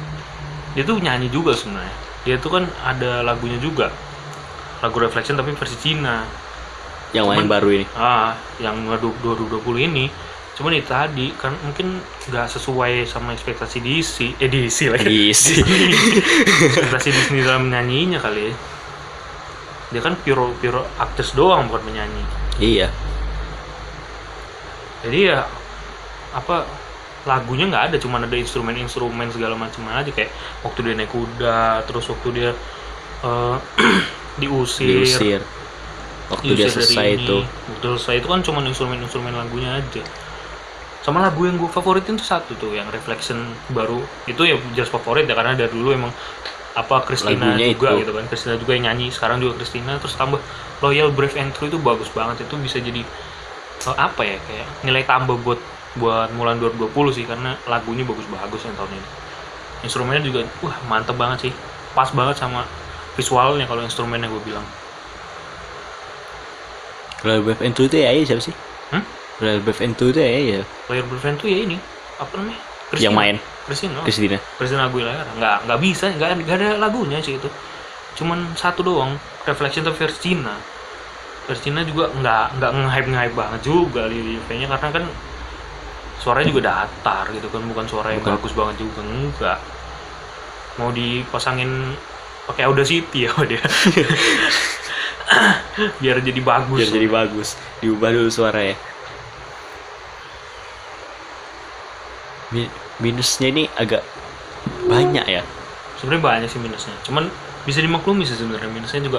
dia 0.72 0.82
tuh 0.82 0.96
nyanyi 0.98 1.28
juga 1.28 1.52
sebenarnya. 1.52 1.94
Dia 2.22 2.36
tuh 2.38 2.50
kan 2.54 2.64
ada 2.86 3.20
lagunya 3.20 3.58
juga. 3.58 3.90
Lagu 4.80 4.96
Reflection 4.98 5.36
tapi 5.36 5.52
versi 5.54 5.76
Cina. 5.78 6.24
Yang 7.12 7.24
main 7.28 7.38
Cuman- 7.44 7.52
baru 7.52 7.68
ini? 7.76 7.86
Ah 7.92 8.34
yang 8.58 8.76
2020 8.88 9.60
ini. 9.84 10.06
Cuman 10.52 10.76
itu 10.76 10.88
tadi 10.88 11.32
kan 11.36 11.56
mungkin 11.64 12.00
nggak 12.28 12.46
sesuai 12.48 13.08
sama 13.08 13.32
ekspektasi 13.32 13.80
DC 13.80 14.36
eh 14.36 14.48
DC 14.48 14.92
lagi. 14.92 15.08
DC. 15.08 15.60
Ekspektasi 16.68 17.08
Disney 17.08 17.40
dalam 17.40 17.72
nyanyinya 17.72 18.20
kali 18.20 18.52
ya. 18.52 18.54
Dia 19.92 20.00
kan 20.00 20.16
pure 20.20 20.56
pure 20.60 20.84
aktris 20.96 21.36
doang 21.36 21.68
bukan 21.68 21.84
penyanyi. 21.88 22.24
Iya. 22.60 22.88
Jadi 25.02 25.18
ya 25.28 25.44
apa 26.32 26.64
lagunya 27.22 27.70
nggak 27.70 27.84
ada 27.92 27.96
cuman 28.02 28.26
ada 28.26 28.34
instrumen-instrumen 28.34 29.30
segala 29.30 29.54
macam 29.54 29.86
aja 29.90 30.10
kayak 30.10 30.30
waktu 30.66 30.78
dia 30.82 30.94
naik 30.98 31.10
kuda 31.14 31.86
terus 31.86 32.10
waktu 32.10 32.28
dia 32.34 32.50
eh, 33.22 33.56
diusir, 34.40 35.04
diusir. 35.04 35.40
Waktu 36.32 36.56
dia 36.56 36.66
diusir 36.66 36.80
dari 36.80 36.86
selesai 36.88 37.06
ini. 37.06 37.16
itu. 37.20 37.38
Waktu 37.44 37.86
selesai 37.98 38.14
itu 38.24 38.28
kan 38.30 38.40
cuman 38.40 38.62
instrumen-instrumen 38.72 39.32
lagunya 39.36 39.70
aja. 39.76 40.02
Sama 41.02 41.18
lagu 41.18 41.42
yang 41.44 41.58
gue 41.58 41.66
favoritin 41.66 42.14
tuh 42.14 42.24
satu 42.26 42.54
tuh 42.56 42.72
yang 42.72 42.86
Reflection 42.88 43.42
baru. 43.74 44.00
Itu 44.24 44.46
ya 44.46 44.56
jelas 44.72 44.88
favorit 44.88 45.26
ya 45.26 45.34
karena 45.34 45.58
dari 45.58 45.68
dulu 45.68 45.92
emang 45.92 46.12
apa 46.72 47.04
Christina 47.04 47.52
Lagunya 47.52 47.74
juga 47.76 47.88
itu. 47.92 47.98
gitu 48.06 48.12
kan. 48.16 48.24
Christina 48.30 48.54
juga 48.56 48.72
yang 48.78 48.84
nyanyi 48.88 49.12
sekarang 49.12 49.36
juga 49.42 49.60
Christina. 49.60 49.98
Terus 50.00 50.14
tambah 50.16 50.40
Loyal 50.80 51.12
Brave 51.12 51.36
and 51.36 51.52
True 51.52 51.68
itu 51.68 51.76
bagus 51.82 52.08
banget. 52.14 52.46
Itu 52.46 52.56
bisa 52.56 52.80
jadi 52.80 53.02
eh, 53.84 53.96
apa 53.98 54.22
ya 54.24 54.38
kayak 54.40 54.66
nilai 54.88 55.02
tambah 55.04 55.36
buat 55.42 55.60
buat 55.98 56.32
Mulan 56.32 56.56
2020 56.56 56.92
sih 57.16 57.24
karena 57.28 57.56
lagunya 57.68 58.04
bagus-bagus 58.06 58.64
yang 58.64 58.76
tahun 58.76 58.92
ini. 58.96 59.08
Instrumennya 59.82 60.22
juga 60.24 60.40
wah 60.64 60.76
mantep 60.88 61.16
banget 61.18 61.48
sih. 61.48 61.52
Pas 61.92 62.08
banget 62.14 62.40
sama 62.40 62.64
visualnya 63.18 63.68
kalau 63.68 63.84
instrumennya 63.84 64.28
gue 64.30 64.42
bilang. 64.44 64.64
Royal 67.22 67.42
Brave 67.44 67.62
and 67.62 67.74
True 67.76 67.86
itu 67.86 67.96
ya 68.02 68.10
iya 68.10 68.24
siapa 68.26 68.42
sih? 68.42 68.54
Hmm? 68.90 69.04
Royal 69.38 69.60
Brave 69.62 69.80
and 69.84 69.94
True 69.94 70.10
itu 70.10 70.18
ya 70.18 70.30
iya 70.30 70.60
Loyal 70.90 71.06
Brave 71.06 71.26
and 71.28 71.36
True 71.38 71.50
ya 71.52 71.58
ini. 71.62 71.76
Apa 72.18 72.32
namanya? 72.40 72.60
Yang 72.98 73.14
main. 73.14 73.36
Christina. 73.62 73.94
Oh. 74.00 74.04
Christina. 74.04 74.38
Christina 74.58 74.82
Aguilera. 74.90 75.24
Nggak 75.38 75.56
nggak 75.68 75.78
bisa 75.80 76.06
nggak 76.12 76.30
nggak 76.44 76.56
ada 76.58 76.68
lagunya 76.80 77.18
sih 77.22 77.38
itu. 77.38 77.48
Cuman 78.18 78.52
satu 78.58 78.84
doang 78.84 79.16
Reflection 79.46 79.86
of 79.90 79.98
versi 79.98 80.38
Cina 81.58 81.82
juga 81.82 82.06
nggak 82.14 82.44
nggak 82.58 82.70
nge-hype 82.70 83.08
nge-hype 83.10 83.34
banget 83.34 83.60
juga 83.66 84.06
di 84.06 84.38
kayaknya 84.46 84.70
karena 84.70 84.88
kan 84.94 85.04
suaranya 86.22 86.48
juga 86.48 86.60
datar 86.64 87.24
gitu 87.30 87.46
kan 87.48 87.60
bukan 87.66 87.84
suara 87.84 88.10
yang 88.10 88.22
Bukan. 88.22 88.32
bagus 88.38 88.52
banget 88.54 88.74
juga 88.78 89.00
enggak 89.02 89.58
mau 90.72 90.88
dipasangin 90.88 91.68
pakai 92.46 92.62
Audacity 92.64 93.26
ya 93.26 93.30
dia 93.42 93.58
biar 95.98 96.16
jadi 96.20 96.38
bagus 96.38 96.78
Biar 96.78 96.90
jadi 96.92 97.08
bagus. 97.08 97.48
Diubah 97.80 98.10
dulu 98.10 98.28
suaranya. 98.28 98.74
Mi- 102.52 102.70
Minusnya 102.98 103.48
ini 103.48 103.64
agak 103.72 104.04
banyak 104.84 105.24
ya. 105.26 105.42
sebenarnya 105.96 106.22
banyak 106.22 106.48
sih 106.48 106.58
minusnya 106.58 106.92
cuman 107.02 107.26
bisa 107.62 107.78
dimaklumi 107.78 108.22
sih 108.22 108.34
sebenarnya 108.34 108.68
minusnya 108.68 109.00
juga 109.00 109.18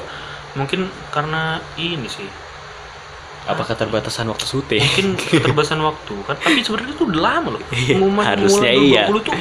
mungkin 0.54 0.86
karena 1.10 1.58
ini 1.76 2.06
sih 2.06 2.28
Apa 3.44 3.62
keterbatasan 3.68 4.32
waktu 4.32 4.46
syuting? 4.48 4.80
mungkin 4.80 5.08
keterbatasan 5.20 5.80
waktu 5.84 6.14
kan? 6.24 6.36
Tapi 6.40 6.64
sebenarnya 6.64 6.96
itu 6.96 7.04
udah 7.12 7.22
lama 7.22 7.48
loh. 7.60 7.62
Iya, 7.76 7.96
Pengumuman 8.00 8.24
harusnya 8.24 8.72
iya. 8.72 9.04
2020 9.12 9.28
tuh 9.28 9.36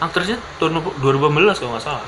aktrisnya 0.00 0.38
tahun 0.56 0.72
2015 1.00 1.60
kalau 1.60 1.70
nggak 1.76 1.84
salah. 1.84 2.06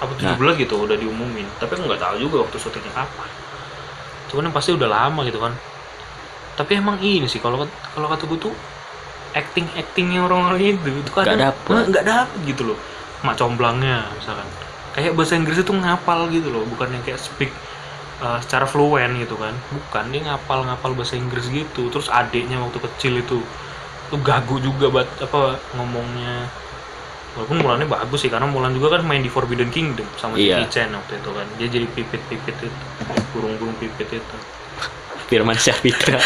Apa 0.00 0.12
17 0.16 0.62
gitu 0.64 0.74
udah 0.80 0.96
diumumin. 0.96 1.46
Tapi 1.60 1.70
aku 1.76 1.82
nggak 1.84 2.00
tahu 2.00 2.14
juga 2.24 2.36
waktu 2.48 2.56
syutingnya 2.56 2.92
kapan. 2.96 3.28
Cuman 4.32 4.42
yang 4.48 4.54
pasti 4.56 4.70
udah 4.72 4.88
lama 4.88 5.20
gitu 5.28 5.38
kan? 5.44 5.52
Tapi 6.56 6.72
emang 6.80 6.96
ini 7.04 7.28
sih 7.28 7.40
kalau 7.40 7.64
kalau 7.92 8.08
kata 8.08 8.24
gue 8.24 8.40
tuh 8.48 8.54
acting 9.32 9.64
actingnya 9.76 10.24
orang-orang 10.24 10.76
itu 10.76 10.88
itu 10.88 11.10
kadang 11.12 11.52
dapet. 11.52 11.72
Nah, 11.72 11.84
nggak 11.88 12.04
dapet 12.04 12.38
gitu 12.48 12.72
loh. 12.72 12.78
Mak 13.20 13.36
comblangnya 13.36 14.08
misalkan. 14.16 14.48
Kayak 14.92 15.16
bahasa 15.16 15.36
Inggris 15.36 15.60
itu 15.60 15.72
ngapal 15.72 16.28
gitu 16.32 16.48
loh 16.52 16.64
bukan 16.68 16.92
yang 16.92 17.04
kayak 17.04 17.20
speak 17.20 17.52
uh, 18.22 18.38
secara 18.38 18.64
fluent 18.64 19.18
gitu 19.18 19.34
kan. 19.36 19.52
Bukan 19.74 20.04
dia 20.14 20.22
ngapal 20.24 20.64
ngapal 20.64 20.94
bahasa 20.94 21.18
Inggris 21.18 21.50
gitu. 21.50 21.90
Terus 21.90 22.06
adiknya 22.08 22.62
waktu 22.62 22.78
kecil 22.78 23.18
itu 23.18 23.42
tuh 24.08 24.20
gagu 24.22 24.62
juga 24.62 24.88
bat 24.88 25.08
apa 25.18 25.58
ngomongnya. 25.74 26.46
Walaupun 27.32 27.64
Mulannya 27.64 27.88
bagus 27.88 28.22
sih 28.22 28.28
karena 28.28 28.44
Mulan 28.44 28.76
juga 28.76 29.00
kan 29.00 29.08
main 29.08 29.24
di 29.24 29.32
Forbidden 29.32 29.72
Kingdom 29.72 30.04
sama 30.20 30.36
Iya. 30.36 30.60
Jackie 30.62 30.70
Chan 30.78 30.92
waktu 30.92 31.16
itu 31.16 31.30
kan. 31.32 31.46
Dia 31.56 31.68
jadi 31.72 31.86
pipit-pipit 31.88 32.56
itu 32.60 32.68
burung-burung 33.32 33.72
pipit 33.80 34.20
itu. 34.20 34.36
Firman 35.32 35.56
Syahpitra. 35.56 36.20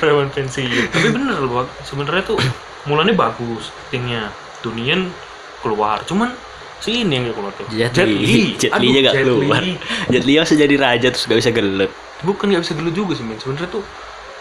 preman 0.00 0.32
pensiun. 0.36 0.88
Tapi 0.88 1.08
bener 1.12 1.36
loh 1.44 1.68
sebenarnya 1.84 2.24
tuh 2.24 2.40
Mulannya 2.88 3.12
bagus 3.12 3.68
actingnya. 3.68 4.32
Dunian 4.64 5.12
keluar. 5.60 6.00
Cuman 6.08 6.32
si 6.78 7.02
ini 7.02 7.12
yang 7.18 7.24
gak 7.26 7.36
keluar 7.36 7.52
tuh 7.58 7.66
Jet 7.70 7.94
Li. 7.98 8.54
Jet 8.54 8.72
Li-nya 8.78 9.00
Aduh, 9.02 9.06
gak 9.06 9.14
Jet 9.18 9.24
keluar. 9.26 9.62
Li. 9.62 9.72
Jet 10.08 10.24
Li 10.24 10.32
harus 10.38 10.50
jadi 10.52 10.74
raja 10.78 11.08
terus 11.10 11.24
gak 11.24 11.38
bisa 11.38 11.50
gelut. 11.50 11.90
bukan 12.18 12.50
nggak 12.50 12.62
bisa 12.62 12.74
dulu 12.74 12.90
juga 12.90 13.12
sih 13.14 13.22
men 13.22 13.38
sebenarnya 13.38 13.70
tuh 13.70 13.82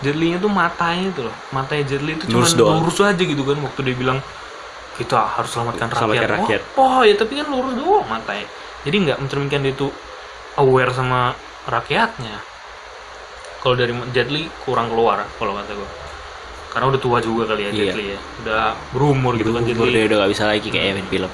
Jet 0.02 0.14
Li-nya 0.14 0.38
tuh 0.38 0.50
matanya 0.50 1.10
tuh 1.14 1.24
loh 1.30 1.36
matanya 1.50 1.84
Jet 1.86 2.02
Li 2.02 2.14
itu 2.14 2.26
cuma 2.30 2.46
Lurus 2.78 2.98
aja 3.00 3.18
gitu 3.18 3.42
kan 3.42 3.58
waktu 3.58 3.80
dia 3.86 3.96
bilang 3.96 4.20
kita 4.98 5.14
harus 5.30 5.54
selamatkan 5.54 5.94
rakyat, 5.94 6.02
Selamatkan 6.02 6.30
rakyat. 6.42 6.62
Oh, 6.74 6.90
oh, 6.90 7.02
ya 7.06 7.14
tapi 7.14 7.38
kan 7.38 7.46
lurus 7.48 7.74
doang 7.74 8.06
matanya 8.10 8.46
jadi 8.82 8.96
nggak 8.98 9.18
mencerminkan 9.22 9.62
dia 9.62 9.74
tuh 9.74 9.94
aware 10.58 10.90
sama 10.90 11.38
rakyatnya 11.70 12.38
kalau 13.60 13.74
dari 13.74 13.94
Jet 14.10 14.30
Li 14.30 14.46
kurang 14.62 14.90
keluar 14.90 15.26
kalau 15.38 15.54
kata 15.54 15.74
gue 15.74 15.90
karena 16.68 16.86
udah 16.90 17.02
tua 17.02 17.18
juga 17.22 17.50
kali 17.50 17.66
ya 17.66 17.72
Jet 17.74 17.86
Iya. 17.90 17.94
Li 17.94 18.06
ya 18.14 18.20
udah 18.42 18.64
berumur 18.90 19.34
gitu 19.38 19.54
kan 19.54 19.66
Jet 19.66 19.78
Li 19.78 20.02
udah 20.06 20.18
gak 20.22 20.32
bisa 20.34 20.44
lagi 20.46 20.68
kayak 20.70 20.98
main 20.98 21.10
film. 21.10 21.32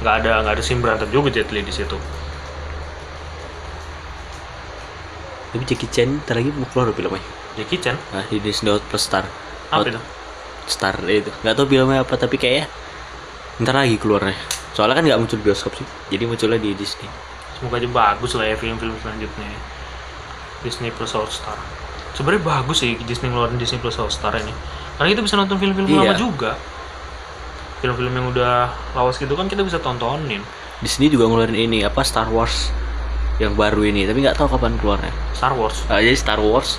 Nggak 0.00 0.14
ada 0.18 0.30
nggak 0.42 0.54
ada 0.54 0.62
scene 0.62 0.80
berantem 0.80 1.08
juga 1.08 1.28
Jet 1.28 1.48
Li 1.50 1.60
di 1.60 1.70
situ 1.70 1.96
Tapi 5.50 5.66
Jackie 5.66 5.90
Chan 5.90 6.08
ntar 6.22 6.38
lagi 6.38 6.54
mau 6.54 6.62
keluar 6.64 6.94
filmnya. 6.94 7.18
Jackie 7.58 7.82
Chan 7.82 7.98
Nah, 8.14 8.22
di 8.24 8.38
Disney 8.38 8.70
Plus 8.80 9.02
Star. 9.02 9.26
apa 9.66 9.82
itu 9.84 9.98
Star 10.64 10.94
itu. 11.04 11.26
Gak 11.42 11.54
tau 11.54 11.66
filmnya 11.66 12.02
apa 12.02 12.14
tapi 12.14 12.38
kayaknya 12.38 12.70
ntar 13.58 13.74
lagi 13.74 13.98
keluarnya. 13.98 14.38
Soalnya 14.70 14.94
kan 14.94 15.04
nggak 15.04 15.18
muncul 15.18 15.38
bioskop 15.40 15.74
sih. 15.74 15.86
Jadi 16.08 16.22
munculnya 16.24 16.54
di 16.56 16.70
Disney. 16.72 17.10
semoga 17.52 17.76
aja 17.76 17.90
bagus 17.90 18.32
lah 18.32 18.46
ya 18.46 18.56
film-film 18.56 18.96
selanjutnya 18.96 19.52
Disney 20.62 20.88
Plus 20.88 21.12
All 21.12 21.28
Star 21.28 21.60
sebenarnya 22.16 22.40
bagus 22.40 22.80
sih 22.80 22.96
Disney 23.04 23.28
ngeluarin 23.28 23.60
Disney 23.60 23.76
Plus 23.76 24.00
All 24.00 24.08
Star 24.08 24.32
ini 24.32 24.48
karena 24.96 25.12
kita 25.12 25.20
bisa 25.20 25.36
nonton 25.36 25.60
film-film 25.60 25.84
Iya. 25.84 26.00
lama 26.00 26.14
juga 26.16 26.50
film-film 27.80 28.12
yang 28.12 28.26
udah 28.28 28.68
lawas 28.92 29.16
gitu 29.16 29.32
kan 29.32 29.48
kita 29.48 29.64
bisa 29.64 29.76
tontonin 29.76 30.44
Disney 30.80 31.08
juga 31.08 31.28
ngeluarin 31.28 31.56
ini 31.56 31.84
apa 31.84 32.00
Star 32.00 32.28
Wars 32.28 32.72
yang 33.36 33.52
baru 33.52 33.84
ini 33.84 34.04
tapi 34.04 34.20
nggak 34.20 34.36
tahu 34.36 34.52
kapan 34.52 34.76
keluarnya. 34.76 35.12
Star 35.32 35.52
Wars 35.52 35.84
Ah, 35.88 35.96
jadi 35.96 36.12
Star 36.12 36.40
Wars. 36.40 36.76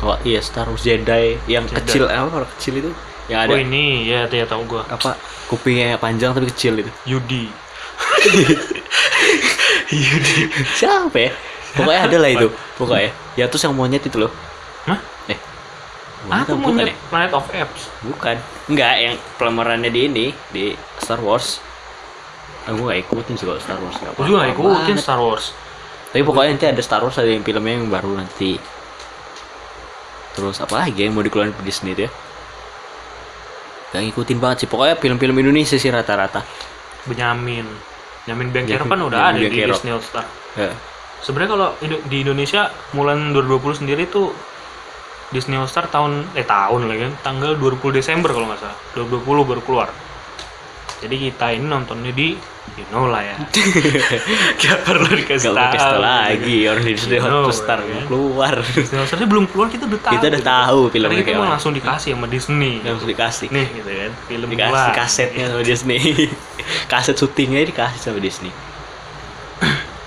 Oh 0.00 0.16
iya 0.20 0.40
Star 0.40 0.68
Wars 0.68 0.80
Jedi 0.80 1.36
yang 1.46 1.64
Jedi. 1.64 1.76
kecil 1.80 2.02
eh, 2.06 2.16
apa 2.16 2.44
orang 2.44 2.50
kecil 2.56 2.74
itu 2.76 2.90
yang 3.28 3.46
ada 3.46 3.52
oh 3.52 3.58
ini 3.58 4.04
ya 4.04 4.28
ya 4.28 4.44
tahu 4.44 4.68
gua 4.68 4.82
apa 4.88 5.16
kupingnya 5.48 5.96
panjang 5.96 6.32
tapi 6.32 6.48
kecil 6.52 6.80
itu. 6.80 6.90
Yudi 7.08 7.48
Siapa 10.76 11.16
ya? 11.16 11.30
Pokoknya 11.72 12.00
ada 12.04 12.16
lah 12.18 12.30
itu. 12.30 12.48
Pokoknya. 12.76 13.10
Ya 13.36 13.44
terus 13.48 13.64
yang 13.64 13.72
monyet 13.72 14.04
itu 14.04 14.16
loh. 14.20 14.32
Eh. 16.24 16.30
aku 16.38 16.54
mau 16.54 16.70
bukan 16.70 16.84
lihat 16.84 16.94
ya? 16.94 17.08
Planet 17.08 17.32
of 17.32 17.46
Apes 17.48 17.82
Bukan. 18.00 18.36
Enggak, 18.66 18.94
yang 18.96 19.14
pelamarannya 19.36 19.88
di 19.88 20.00
ini 20.04 20.26
di 20.48 20.64
Star 20.96 21.18
Wars. 21.18 21.58
Aku 22.64 22.86
gak 22.86 23.02
ikutin 23.02 23.34
sih 23.34 23.42
kalau 23.42 23.58
Star 23.58 23.76
Wars 23.76 23.96
aku 23.96 24.22
juga 24.22 24.46
apa-apa 24.46 24.54
ikutin. 24.54 24.96
Star 24.96 25.18
Wars 25.18 25.50
Tapi 26.08 26.22
pokoknya 26.22 26.50
nanti 26.52 26.66
ada 26.68 26.78
Star 26.78 27.00
Wars 27.00 27.16
ada 27.16 27.26
yang 27.26 27.40
filmnya 27.40 27.74
yang 27.74 27.88
baru 27.88 28.14
nanti. 28.14 28.60
Terus 30.32 30.56
apa 30.58 30.80
lagi 30.80 31.02
yang 31.02 31.12
mau 31.12 31.20
dikeluarin 31.20 31.52
di 31.52 31.62
Disney 31.62 31.92
itu 31.92 32.06
ya? 32.06 32.10
Gak 33.90 34.00
ngikutin 34.02 34.38
banget 34.38 34.56
sih. 34.58 34.68
Pokoknya 34.68 34.96
film-film 34.96 35.36
Indonesia 35.36 35.74
sih 35.74 35.90
rata-rata. 35.90 36.40
Benyamin 37.02 37.66
Benyamin 38.22 38.48
Bengkero 38.48 38.86
Benyamin- 38.86 38.88
kan 38.88 39.00
udah 39.02 39.18
Benyamin 39.18 39.26
ada 39.26 39.38
di 39.38 39.46
Bengkero. 39.50 39.72
Disney 39.74 39.90
All 39.90 40.00
Star 40.00 40.24
Ya. 40.52 40.70
sebenarnya 41.18 41.50
kalau 41.50 41.68
di 42.06 42.16
Indonesia 42.20 42.62
Mulan 42.92 43.32
2020 43.32 43.74
sendiri 43.74 44.06
tuh 44.06 44.30
Disney 45.32 45.56
All 45.56 45.66
Star 45.66 45.88
tahun 45.88 46.28
eh 46.32 46.44
tahun 46.44 46.86
lagi 46.86 47.00
kan 47.02 47.14
tanggal 47.24 47.56
20 47.56 47.80
Desember 47.90 48.30
kalau 48.30 48.46
nggak 48.46 48.60
salah 48.60 48.76
2020 48.94 49.24
baru 49.44 49.60
keluar 49.60 49.88
jadi 50.98 51.18
kita 51.20 51.50
ini 51.50 51.66
nontonnya 51.66 52.12
di 52.12 52.38
you 52.72 52.86
know 52.88 53.10
lah 53.10 53.18
ya 53.20 53.34
gak 54.62 54.86
perlu 54.86 55.10
dikasih 55.10 55.50
Gak 55.50 55.74
tahu 55.74 55.74
tau 55.74 55.98
lagi 55.98 56.56
orang 56.64 56.84
di 56.84 56.94
Disney 56.94 57.18
You 57.18 57.26
know, 57.26 57.42
Hot 57.42 57.58
Star 57.58 57.82
ya. 57.82 58.06
keluar. 58.06 58.54
Disney 58.62 58.96
All 58.96 59.08
Star 59.10 59.18
belum 59.18 59.50
keluar 59.50 59.66
kita 59.66 59.84
udah 59.84 59.98
tahu 59.98 60.14
Kita 60.14 60.26
udah 60.30 60.38
gitu. 60.38 60.46
tahu 60.48 60.80
filmnya 60.94 61.10
kita 61.12 61.26
kayak 61.26 61.36
mau 61.36 61.44
mana. 61.44 61.54
langsung 61.58 61.72
dikasih 61.74 62.14
sama 62.14 62.26
Disney 62.30 62.78
Langsung 62.78 63.10
dikasih. 63.10 63.46
nih 63.50 63.66
gitu 63.74 63.90
kan 63.90 64.10
film 64.30 64.48
dikasih 64.48 64.70
Mulan. 64.70 64.94
kasetnya 64.94 65.44
sama 65.50 65.62
Disney 65.64 66.00
kaset 66.92 67.16
syutingnya 67.18 67.60
dikasih 67.66 67.98
sama 68.00 68.18
Disney 68.20 68.52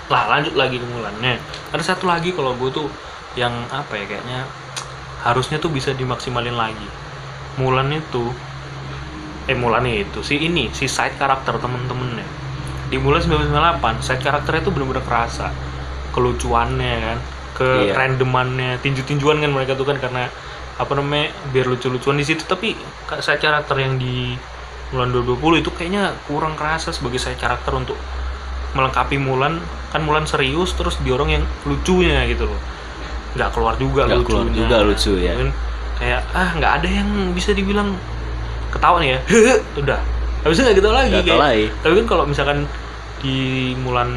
lah 0.06 0.22
lanjut 0.28 0.54
lagi 0.54 0.78
ke 0.78 0.86
Mulannya 0.86 1.36
ada 1.68 1.82
satu 1.82 2.06
lagi 2.06 2.30
kalau 2.30 2.54
gue 2.54 2.70
tuh 2.70 2.88
yang 3.34 3.52
apa 3.68 3.90
ya 3.96 4.04
kayaknya 4.06 4.48
harusnya 5.24 5.56
tuh 5.56 5.72
bisa 5.72 5.94
dimaksimalin 5.96 6.54
lagi. 6.54 6.88
Mulan 7.56 7.88
itu 7.94 8.34
eh 9.46 9.54
Mulan 9.56 9.86
itu 9.86 10.20
si 10.26 10.42
ini 10.42 10.68
si 10.74 10.90
side 10.90 11.16
karakter 11.16 11.56
temen-temennya. 11.56 12.26
Di 12.90 12.98
Mulan 13.00 13.22
1998 13.22 14.02
side 14.04 14.22
karakternya 14.22 14.62
tuh 14.66 14.72
bener-bener 14.74 15.04
kerasa. 15.06 15.50
Kelucuannya 16.12 16.94
kan 17.00 17.18
ke 17.56 17.68
Iya. 17.88 17.96
randomannya 17.96 18.76
tinju-tinjuan 18.84 19.40
kan 19.40 19.48
mereka 19.48 19.72
tuh 19.72 19.88
kan 19.88 19.96
karena 19.96 20.28
apa 20.76 20.92
namanya 20.92 21.32
biar 21.56 21.64
lucu-lucuan 21.72 22.20
di 22.20 22.24
situ. 22.26 22.44
Tapi 22.44 22.76
side 23.22 23.40
karakter 23.40 23.76
yang 23.80 23.96
di 23.96 24.36
Mulan 24.92 25.10
2020 25.10 25.64
itu 25.64 25.70
kayaknya 25.74 26.14
kurang 26.30 26.54
kerasa 26.54 26.92
sebagai 26.94 27.18
side 27.18 27.40
karakter 27.40 27.72
untuk 27.74 27.96
melengkapi 28.76 29.16
Mulan. 29.16 29.58
Kan 29.90 30.04
Mulan 30.04 30.28
serius 30.28 30.76
terus 30.76 31.00
diorong 31.00 31.32
yang 31.32 31.44
lucunya 31.64 32.26
gitu 32.28 32.44
loh 32.50 32.75
nggak 33.36 33.50
keluar 33.50 33.74
juga 33.76 34.00
Nggak 34.04 34.18
lucunya 34.18 34.40
keluar 34.42 34.56
juga 34.56 34.76
lucu, 34.82 35.12
ya. 35.16 35.32
Kan 35.34 35.48
kayak 35.96 36.20
ah 36.30 36.48
nggak 36.52 36.72
ada 36.74 36.88
yang 36.90 37.08
bisa 37.30 37.50
dibilang 37.52 37.88
ketawa 38.68 38.96
nih 38.98 39.10
ya 39.12 39.20
udah 39.80 39.98
habis 40.40 40.54
itu 40.54 40.62
nggak 40.62 40.76
ketawa 40.76 40.94
lagi 40.98 41.12
Nggak 41.14 41.24
kayak. 41.26 41.40
lagi. 41.40 41.66
tapi 41.80 41.92
kan 41.94 42.06
kalau 42.06 42.24
misalkan 42.24 42.58
di 43.18 43.36
Mulan 43.76 44.10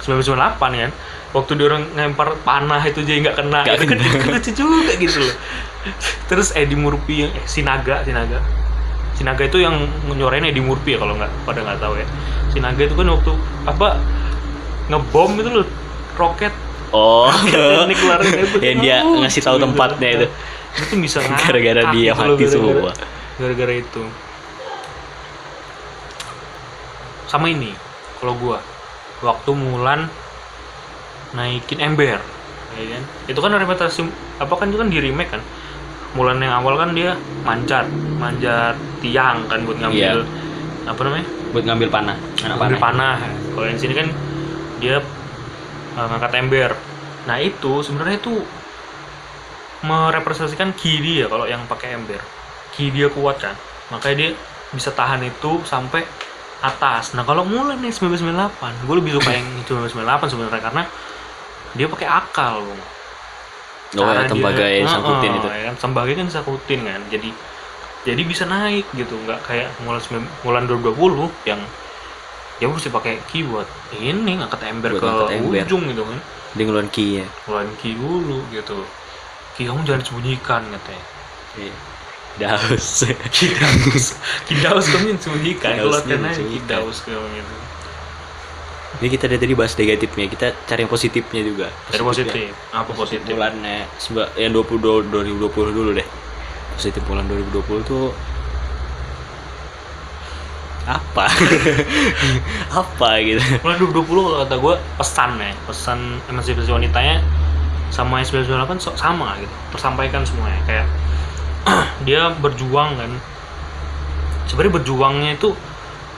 1998 0.00 0.58
kan 0.58 0.92
waktu 1.28 1.50
dia 1.54 1.66
orang 1.66 1.84
ngelempar 1.92 2.28
panah 2.40 2.80
itu 2.82 3.00
aja 3.00 3.12
nggak 3.20 3.36
kena 3.36 3.60
Nggak 3.60 3.76
itu 3.76 3.84
kan 3.84 3.96
kena. 3.98 4.08
itu 4.08 4.28
lucu 4.34 4.50
juga 4.56 4.92
gitu 4.96 5.18
loh 5.20 5.34
terus 6.26 6.48
Eddie 6.52 6.76
Murphy 6.76 7.22
yang 7.22 7.30
eh, 7.30 7.44
Sinaga 7.44 8.02
Sinaga 8.02 8.40
Sinaga 9.12 9.42
itu 9.44 9.58
yang 9.58 9.76
nyorain 10.08 10.42
Eddie 10.42 10.60
Murphy 10.60 10.94
ya 10.94 10.98
kalau 10.98 11.14
nggak 11.14 11.30
pada 11.44 11.60
nggak 11.62 11.78
tahu 11.78 11.94
ya 11.94 12.06
Sinaga 12.48 12.80
itu 12.80 12.94
kan 12.96 13.06
waktu 13.08 13.32
apa 13.62 13.88
ngebom 14.88 15.30
itu 15.36 15.50
loh 15.52 15.66
roket 16.16 16.50
Oh, 16.90 17.28
Ini 17.84 17.94
keluarin 17.94 18.32
itu. 18.38 18.56
yang 18.58 18.78
dia 18.78 18.96
ngasih 19.02 19.40
tahu 19.40 19.56
tempatnya 19.58 20.08
itu. 20.14 20.26
itu 20.78 20.94
bisa 20.98 21.20
Gara-gara 21.42 21.92
dia 21.92 22.12
mati 22.12 22.24
gara-gara- 22.38 22.48
semua. 22.48 22.92
gara-gara 23.36 23.74
itu. 23.74 24.02
Sama 27.26 27.46
ini 27.46 27.72
kalau 28.18 28.34
gua. 28.34 28.58
Waktu 29.18 29.50
Mulan 29.50 30.06
naikin 31.30 31.82
ember 31.82 32.22
ya 32.70 32.84
kan? 32.88 33.02
Itu 33.26 33.38
kan 33.38 33.50
representasi 33.52 34.06
apa 34.38 34.54
kan 34.54 34.70
itu 34.70 34.78
kan 34.78 34.88
di 34.88 34.98
remake 34.98 35.28
kan? 35.28 35.42
Mulan 36.14 36.38
yang 36.38 36.54
awal 36.56 36.78
kan 36.78 36.94
dia 36.94 37.12
manjat 37.42 37.84
manjat 38.16 38.78
tiang 39.00 39.44
kan 39.44 39.66
buat 39.66 39.76
ngambil 39.76 40.22
apa 40.86 41.00
namanya? 41.02 41.26
Buat 41.50 41.64
ngambil 41.64 41.88
panah, 41.90 42.16
anak 42.38 42.56
ngambil 42.56 42.78
panah. 42.78 43.16
panah. 43.18 43.18
Kalau 43.50 43.66
yang 43.66 43.76
sini 43.76 43.92
kan 43.92 44.06
dia 44.78 45.02
ngangkat 46.06 46.32
ember. 46.38 46.70
Nah 47.26 47.36
itu 47.40 47.82
sebenarnya 47.82 48.20
itu 48.20 48.38
merepresentasikan 49.80 50.74
ki 50.74 50.92
dia 50.98 51.24
kalau 51.26 51.46
yang 51.46 51.62
pakai 51.66 51.94
ember. 51.94 52.18
Ki 52.74 52.90
dia 52.90 53.06
kuat 53.08 53.38
kan? 53.38 53.54
Makanya 53.90 54.16
dia 54.16 54.30
bisa 54.70 54.90
tahan 54.90 55.22
itu 55.22 55.62
sampai 55.64 56.02
atas. 56.60 57.14
Nah 57.14 57.22
kalau 57.22 57.46
mulai 57.46 57.78
nih 57.78 57.94
1998 57.94 58.86
gue 58.86 58.94
lebih 58.98 59.12
suka 59.16 59.30
yang 59.30 59.46
1998 59.64 60.34
sebenarnya 60.34 60.62
karena 60.62 60.82
dia 61.72 61.86
pakai 61.86 62.08
akal 62.10 62.66
Bung. 62.66 62.82
Oh, 63.96 64.04
Cara 64.04 64.26
ya, 64.26 64.28
tembaga 64.28 64.60
dia- 64.60 64.84
yang 64.84 64.88
sangkutin 64.90 65.30
Heeh, 65.32 65.40
itu. 65.40 65.48
ya 65.48 65.62
kan 65.72 65.76
tembaga 65.80 66.12
kan 66.12 66.28
sangkutin 66.28 66.80
kan. 66.84 67.00
Jadi 67.08 67.30
jadi 68.04 68.22
bisa 68.26 68.44
naik 68.44 68.84
gitu. 68.92 69.14
Nggak 69.24 69.40
kayak 69.46 69.68
mulan 69.80 70.00
sembilan- 70.02 70.32
mulan 70.44 70.64
2020 70.68 71.30
yang 71.46 71.60
ya 72.58 72.66
mesti 72.66 72.88
pakai 72.88 73.22
ki 73.24 73.44
buat 73.44 73.66
ini 73.94 74.34
ngangkat 74.34 74.60
ember 74.64 74.90
Buat 74.92 74.98
ke 74.98 75.06
ngangkat 75.06 75.30
ember. 75.32 75.62
ujung 75.62 75.82
gitu 75.86 76.02
kan 76.02 76.18
Dia 76.50 76.64
ngeluarin 76.64 76.90
key 76.90 77.08
ya. 77.16 77.26
ngeluarin 77.44 77.74
ki 77.76 77.90
dulu 77.94 78.38
gitu 78.50 78.78
ki 79.54 79.62
kamu 79.64 79.80
jangan 79.82 80.02
sembunyikan 80.02 80.62
katanya 80.68 81.04
Iya. 81.56 81.74
Daus. 82.38 83.02
kidaus 83.32 84.04
kidaus 84.44 84.86
kamu 84.86 85.04
yang 85.08 85.20
sembunyikan 85.20 85.70
karena 85.76 85.90
disembunyikan. 86.28 86.32
kidaus 86.48 86.98
kamu 87.02 87.26
gitu 87.32 87.54
Ini 88.98 89.08
kita 89.08 89.24
dari 89.26 89.38
tadi 89.38 89.52
bahas 89.52 89.74
negatifnya, 89.74 90.26
kita 90.26 90.46
cari 90.64 90.80
yang 90.80 90.90
positifnya 90.90 91.42
juga. 91.42 91.66
dari 91.86 92.02
positif 92.02 92.50
apa 92.72 92.88
Positif 92.88 93.20
positif 93.20 93.30
bulannya 93.30 93.86
seba- 93.94 94.32
yang 94.34 94.50
20 94.50 94.80
2020 95.04 95.38
dulu 95.72 95.90
deh. 95.92 96.08
Positif 96.72 97.02
bulan 97.04 97.26
2020 97.26 97.54
tuh 97.84 98.10
apa? 100.88 101.28
apa 102.80 103.08
gitu. 103.20 103.40
Mulai 103.60 103.76
2020 103.76 104.08
kalau 104.08 104.38
kata 104.40 104.54
gue 104.56 104.74
pesan 104.96 105.30
ya, 105.36 105.52
pesan 105.68 105.98
emansipasi 106.32 106.70
wanitanya 106.72 107.20
sama 107.88 108.20
yang 108.20 108.28
1998 108.28 108.80
so- 108.80 108.96
sama 108.96 109.36
gitu, 109.40 109.52
tersampaikan 109.72 110.24
semuanya 110.24 110.60
kayak 110.64 110.86
dia 112.08 112.32
berjuang 112.36 112.96
kan. 112.96 113.10
Sebenarnya 114.48 114.80
berjuangnya 114.80 115.30
itu 115.36 115.52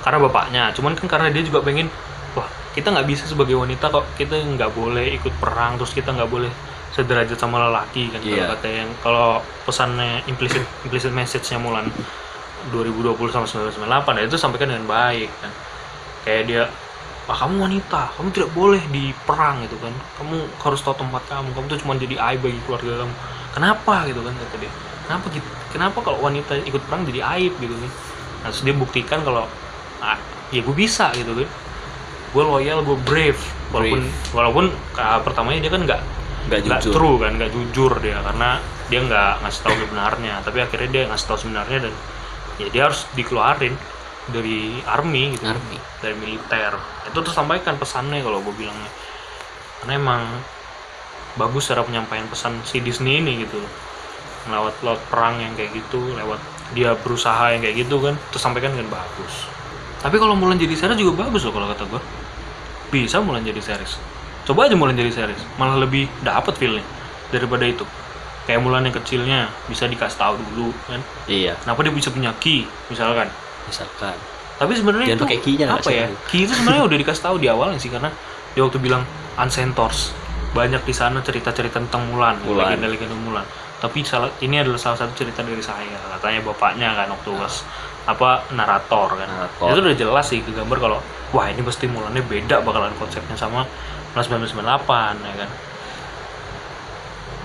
karena 0.01 0.19
bapaknya, 0.23 0.63
cuman 0.73 0.95
kan 0.97 1.07
karena 1.11 1.29
dia 1.29 1.43
juga 1.43 1.61
pengen, 1.61 1.91
wah 2.33 2.47
kita 2.73 2.95
nggak 2.95 3.07
bisa 3.11 3.27
sebagai 3.27 3.59
wanita 3.59 3.91
kok 3.91 4.07
kita 4.15 4.39
nggak 4.39 4.71
boleh 4.73 5.19
ikut 5.19 5.35
perang, 5.43 5.77
terus 5.77 5.93
kita 5.93 6.15
nggak 6.15 6.31
boleh 6.31 6.49
sederajat 6.91 7.39
sama 7.39 7.71
lelaki 7.71 8.11
kan 8.11 8.19
kalau 8.19 8.35
Iya. 8.35 8.51
kata 8.51 8.67
yang 8.67 8.91
kalau 8.99 9.39
pesannya 9.63 10.27
implicit 10.27 10.59
implicit 10.83 11.15
message-nya 11.15 11.63
Mulan 11.63 11.87
2020 12.69 13.17
sama 13.33 13.47
1998 13.49 14.21
ya 14.21 14.25
itu 14.29 14.37
sampaikan 14.37 14.69
dengan 14.71 14.87
baik 14.87 15.31
kan. 15.41 15.53
Kayak 16.23 16.43
dia 16.47 16.63
ah 17.31 17.37
kamu 17.39 17.63
wanita 17.63 18.11
kamu 18.19 18.29
tidak 18.35 18.51
boleh 18.51 18.83
di 18.91 19.15
perang 19.25 19.63
gitu 19.65 19.79
kan. 19.79 19.95
Kamu 20.19 20.37
harus 20.61 20.81
tahu 20.83 20.99
tempat 20.99 21.23
kamu 21.27 21.55
kamu 21.55 21.65
tuh 21.69 21.79
cuma 21.81 21.95
jadi 21.95 22.17
aib 22.33 22.41
bagi 22.43 22.61
keluarga 22.67 23.07
kamu. 23.07 23.15
Kenapa? 23.51 23.95
gitu 24.07 24.21
kan 24.21 24.35
kata 24.35 24.57
dia. 24.59 24.73
Kenapa 25.07 25.25
gitu 25.31 25.49
kenapa 25.71 25.99
kalau 26.03 26.19
wanita 26.21 26.59
ikut 26.63 26.83
perang 26.87 27.03
jadi 27.07 27.21
aib? 27.39 27.55
gitu 27.59 27.75
kan. 27.75 27.91
Nah, 28.41 28.49
terus 28.51 28.63
dia 28.63 28.75
buktikan 28.75 29.21
kalau 29.21 29.45
ah, 30.01 30.19
ya 30.51 30.61
gue 30.61 30.75
bisa 30.75 31.11
gitu 31.15 31.33
kan. 31.35 31.49
Gue 32.31 32.45
loyal 32.47 32.83
gue 32.83 32.99
brave. 33.03 33.41
Walaupun 33.71 34.03
walaupun 34.35 34.65
ka- 34.93 35.23
pertamanya 35.23 35.63
dia 35.63 35.71
kan 35.71 35.83
nggak 35.87 36.03
Nggak 36.51 36.61
nggak 36.67 36.81
jujur. 36.83 36.93
true 36.95 37.17
kan 37.21 37.33
nggak 37.39 37.51
jujur 37.55 37.93
dia 38.03 38.19
karena 38.19 38.59
dia 38.91 39.01
nggak 39.07 39.33
ngasih 39.47 39.61
tahu 39.63 39.75
sebenarnya. 39.79 40.35
Tapi 40.43 40.59
akhirnya 40.59 40.89
dia 40.91 41.03
ngasih 41.07 41.27
tahu 41.31 41.39
sebenarnya 41.47 41.79
dan 41.87 41.95
ya 42.61 42.67
dia 42.69 42.83
harus 42.93 43.09
dikeluarin 43.17 43.73
dari 44.29 44.79
army 44.85 45.35
gitu 45.35 45.49
Army. 45.49 45.77
dari 46.05 46.15
militer. 46.21 46.77
Itu 47.09 47.25
tuh 47.25 47.33
sampaikan 47.33 47.81
pesannya 47.81 48.21
kalau 48.21 48.45
gue 48.45 48.55
bilangnya. 48.55 48.91
Karena 49.83 49.93
emang 49.97 50.23
bagus 51.41 51.73
cara 51.73 51.81
penyampaian 51.81 52.29
pesan 52.29 52.61
si 52.69 52.85
Disney 52.85 53.25
ini 53.25 53.49
gitu. 53.49 53.59
Lewat 54.53 54.81
lewat 54.85 55.01
perang 55.09 55.41
yang 55.41 55.53
kayak 55.57 55.73
gitu 55.77 56.01
lewat 56.17 56.41
dia 56.71 56.95
berusaha 56.95 57.51
yang 57.51 57.61
kayak 57.65 57.83
gitu 57.83 57.99
kan 57.99 58.15
terus 58.31 58.43
sampaikan 58.43 58.77
dengan 58.77 58.93
bagus. 58.93 59.49
Tapi 60.01 60.17
kalau 60.17 60.33
Mulan 60.33 60.57
jadi 60.57 60.73
series 60.73 60.97
juga 60.97 61.29
bagus 61.29 61.45
loh 61.45 61.53
kalau 61.53 61.69
kata 61.69 61.85
gue 61.89 62.01
bisa 62.93 63.21
Mulan 63.21 63.45
jadi 63.45 63.61
series. 63.61 64.01
Coba 64.49 64.69
aja 64.69 64.77
Mulan 64.79 64.97
jadi 64.97 65.13
series 65.13 65.41
malah 65.61 65.77
lebih 65.81 66.09
dapet 66.25 66.57
feelnya 66.57 66.85
daripada 67.31 67.65
itu 67.67 67.85
kayak 68.51 68.61
Mulan 68.61 68.83
yang 68.83 68.93
kecilnya 68.93 69.47
bisa 69.71 69.87
dikasih 69.87 70.19
tahu 70.19 70.35
dulu 70.35 70.75
kan 70.91 70.99
Iya, 71.31 71.55
kenapa 71.63 71.87
dia 71.87 71.95
bisa 71.95 72.11
punya 72.11 72.35
ki 72.37 72.67
misalkan 72.91 73.31
misalkan. 73.65 74.19
tapi 74.59 74.75
sebenarnya 74.75 75.15
itu 75.15 75.23
pakai 75.23 75.39
nggak 75.39 75.71
apa 75.71 75.89
ya? 75.89 76.07
Key 76.27 76.45
itu 76.45 76.53
sebenarnya 76.53 76.83
udah 76.85 76.99
dikasih 76.99 77.23
tahu 77.23 77.37
di 77.39 77.47
awalnya 77.47 77.79
sih 77.79 77.89
karena 77.89 78.11
dia 78.53 78.67
waktu 78.67 78.77
bilang 78.77 79.07
Uncentors 79.39 80.11
banyak 80.51 80.83
di 80.83 80.91
sana 80.91 81.23
cerita-cerita 81.23 81.79
tentang 81.79 82.11
Mulan, 82.11 82.43
Mulan. 82.43 82.75
legenda-legenda 82.75 83.15
Mulan. 83.15 83.47
Tapi 83.79 84.03
salah 84.03 84.29
ini 84.43 84.59
adalah 84.59 84.77
salah 84.77 84.99
satu 84.99 85.15
cerita 85.15 85.41
dari 85.41 85.63
saya, 85.63 85.97
katanya 86.19 86.43
bapaknya 86.45 86.93
kan 86.93 87.07
waktu 87.09 87.31
was 87.39 87.63
apa 88.05 88.43
narator 88.53 89.15
kan. 89.15 89.25
Narator. 89.31 89.71
Itu 89.71 89.81
udah 89.81 89.97
jelas 89.97 90.27
sih 90.27 90.43
ke 90.43 90.51
gambar 90.53 90.77
kalau 90.77 90.99
wah 91.31 91.47
ini 91.47 91.63
pasti 91.63 91.87
Mulannya 91.87 92.21
beda 92.27 92.61
bakalan 92.61 92.93
konsepnya 92.99 93.39
sama 93.39 93.63
Mulan 94.13 94.27
1998 94.27 95.25
ya 95.25 95.35
kan. 95.41 95.51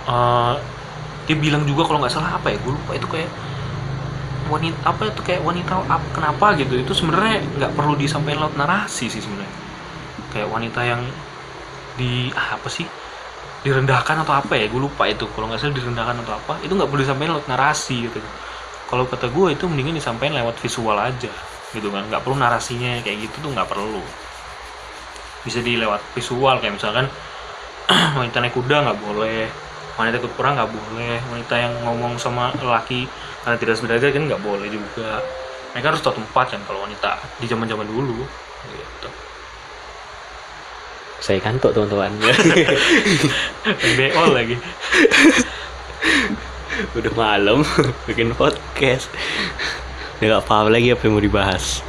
Eh, 0.05 0.53
dia 1.25 1.35
bilang 1.37 1.65
juga 1.65 1.89
kalau 1.89 1.99
nggak 2.01 2.13
salah 2.13 2.37
apa 2.37 2.53
ya 2.53 2.57
gue 2.61 2.73
lupa 2.73 2.91
itu 2.93 3.07
kayak 3.09 3.29
wanita 4.45 4.77
apa 4.85 5.09
itu 5.09 5.21
kayak 5.25 5.41
wanita 5.41 5.73
ap- 5.89 6.11
kenapa 6.13 6.53
gitu 6.61 6.77
itu 6.77 6.93
sebenarnya 6.93 7.41
nggak 7.57 7.71
perlu 7.73 7.97
disampaikan 7.97 8.45
lewat 8.45 8.55
narasi 8.61 9.09
sih 9.09 9.21
sebenarnya. 9.21 9.53
Kayak 10.29 10.47
wanita 10.53 10.81
yang 10.85 11.01
di 11.97 12.29
ah, 12.35 12.59
apa 12.59 12.67
sih 12.69 12.85
direndahkan 13.65 14.21
atau 14.21 14.37
apa 14.37 14.53
ya 14.53 14.69
gue 14.69 14.77
lupa 14.77 15.09
itu 15.09 15.25
kalau 15.33 15.49
nggak 15.49 15.57
salah 15.57 15.73
direndahkan 15.73 16.21
atau 16.21 16.33
apa 16.37 16.53
itu 16.61 16.73
nggak 16.77 16.89
perlu 16.89 17.01
disampaikan 17.01 17.31
lewat 17.37 17.47
narasi 17.49 17.95
gitu. 18.05 18.19
Kalau 18.85 19.09
kata 19.09 19.33
gue 19.33 19.57
itu 19.57 19.65
mendingan 19.65 19.97
disampaikan 19.97 20.37
lewat 20.37 20.61
visual 20.61 20.97
aja 21.01 21.33
gitu 21.73 21.87
kan 21.91 22.05
nggak 22.07 22.21
perlu 22.21 22.37
narasinya 22.37 23.01
kayak 23.01 23.25
gitu 23.29 23.35
tuh 23.41 23.49
nggak 23.49 23.65
perlu. 23.65 24.03
Bisa 25.41 25.61
di 25.65 25.77
lewat 25.77 26.01
visual 26.13 26.61
kayak 26.61 26.77
misalkan 26.77 27.09
wanita 28.19 28.37
naik 28.41 28.53
kuda 28.53 28.77
nggak 28.85 28.99
boleh 29.01 29.64
wanita 29.95 30.19
ikut 30.19 30.33
perang 30.35 30.59
nggak 30.59 30.71
boleh 30.71 31.17
wanita 31.31 31.55
yang 31.55 31.73
ngomong 31.87 32.19
sama 32.19 32.51
lelaki 32.59 33.07
karena 33.43 33.57
tidak 33.59 33.75
sederajat 33.79 34.11
kan 34.11 34.23
nggak 34.27 34.43
boleh 34.43 34.67
juga 34.67 35.23
mereka 35.71 35.91
harus 35.91 36.01
tahu 36.03 36.19
tempat 36.19 36.55
kan 36.55 36.61
kalau 36.67 36.83
wanita 36.83 37.19
di 37.39 37.45
zaman 37.47 37.67
zaman 37.67 37.87
dulu 37.87 38.23
gitu 38.71 39.09
Saya 41.15 41.41
kantuk 41.41 41.73
teman-teman. 41.73 42.11
BO 43.97 44.23
lagi 44.29 44.61
Udah 46.95 47.13
malam 47.15 47.63
bikin 48.07 48.35
podcast. 48.35 49.07
Udah 50.19 50.39
gak 50.39 50.45
paham 50.47 50.67
lagi 50.71 50.91
apa 50.91 51.01
yang 51.07 51.13
mau 51.15 51.23
dibahas. 51.23 51.79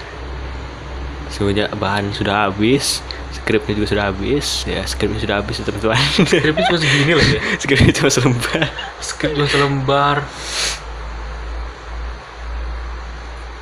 Semuanya 1.27 1.67
bahan 1.75 2.15
sudah 2.15 2.47
habis, 2.49 3.03
skripnya 3.47 3.79
juga 3.79 3.87
sudah 3.95 4.05
habis. 4.11 4.67
Ya, 4.67 4.83
skripnya 4.83 5.23
sudah 5.23 5.39
habis 5.39 5.63
ya, 5.63 5.65
teman-teman. 5.71 5.95
skrip 6.27 6.55
cuma 6.67 6.79
segini 6.83 7.13
lah 7.15 7.27
ya 7.31 7.41
skripnya 7.63 7.93
cuma 7.95 8.11
selembar. 8.11 8.67
skrip 8.99 9.31
cuma 9.39 9.47
selembar 9.47 10.17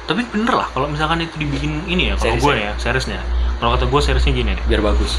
tapi 0.05 0.21
bener 0.29 0.53
lah 0.53 0.69
kalau 0.77 0.89
misalkan 0.93 1.25
itu 1.25 1.37
dibikin 1.41 1.81
ini 1.89 2.13
ya 2.13 2.15
kalau 2.21 2.37
gue 2.37 2.53
ya? 2.61 2.73
ya 2.73 2.73
seriesnya 2.77 3.21
kalau 3.57 3.73
kata 3.73 3.89
gue 3.89 4.01
seriesnya 4.05 4.33
gini 4.37 4.53
nih 4.53 4.65
Biar 4.69 4.85
bagus. 4.85 5.17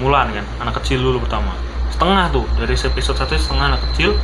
Mulan 0.00 0.32
kan 0.32 0.44
anak 0.60 0.80
kecil 0.80 1.00
dulu 1.00 1.20
pertama 1.20 1.52
setengah 1.92 2.28
tuh 2.32 2.44
dari 2.60 2.76
episode 2.76 3.16
satu 3.16 3.36
setengah 3.36 3.76
anak 3.76 3.80
kecil 3.92 4.16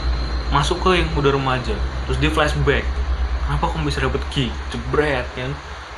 masuk 0.53 0.81
ke 0.85 1.01
yang 1.01 1.09
udah 1.17 1.33
remaja 1.33 1.73
terus 2.05 2.21
dia 2.21 2.29
flashback 2.29 2.85
kenapa 3.49 3.73
kamu 3.73 3.89
bisa 3.89 4.05
dapet 4.05 4.21
key 4.29 4.49
jebret 4.69 5.25
kan 5.33 5.53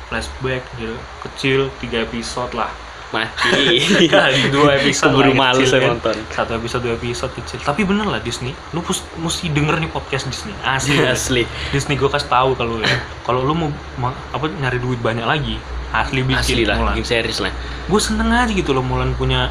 flashback 0.07 0.63
gitu 0.79 0.95
kecil 1.27 1.59
tiga 1.83 2.07
episode 2.07 2.51
lah 2.55 2.71
mati. 3.11 3.81
Kali 4.13 4.49
dua 4.49 4.73
episode 4.81 5.13
Keburu 5.13 5.33
males 5.33 5.67
kecil, 5.67 5.71
saya 5.77 5.91
nonton. 5.93 6.15
satu 6.31 6.51
episode 6.57 6.81
dua 6.85 6.95
episode 6.97 7.31
kecil 7.35 7.59
tapi 7.61 7.85
bener 7.85 8.05
lah 8.05 8.21
Disney. 8.21 8.53
Lu 8.73 8.81
pus- 8.81 9.05
mesti 9.17 9.51
denger 9.51 9.77
nih 9.81 9.89
podcast 9.89 10.25
Disney. 10.25 10.53
Asli 10.65 10.97
asli. 11.01 11.43
Disney 11.69 11.95
gue 11.95 12.09
kasih 12.09 12.29
tahu 12.29 12.55
kalau 12.55 12.81
ya. 12.81 12.89
Kalau 13.21 13.45
lu 13.45 13.53
mau 13.53 13.69
ma- 13.99 14.17
apa 14.31 14.49
nyari 14.49 14.79
duit 14.81 14.97
banyak 15.01 15.25
lagi 15.25 15.57
asli 15.95 16.27
bikin 16.27 16.41
asli 16.59 16.63
lah 16.67 16.75
Mulan. 16.75 16.91
bikin 16.97 17.05
series 17.07 17.39
lah. 17.39 17.51
Gue 17.87 18.01
seneng 18.03 18.27
aja 18.27 18.51
gitu 18.51 18.75
loh 18.75 18.83
Mulan 18.83 19.15
punya 19.15 19.47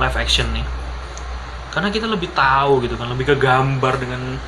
live 0.00 0.16
action 0.18 0.48
nih. 0.50 0.64
Karena 1.70 1.90
kita 1.90 2.06
lebih 2.06 2.30
tahu 2.34 2.82
gitu 2.82 2.94
kan 2.98 3.10
lebih 3.10 3.30
ke 3.30 3.36
gambar 3.38 3.98
dengan 3.98 4.38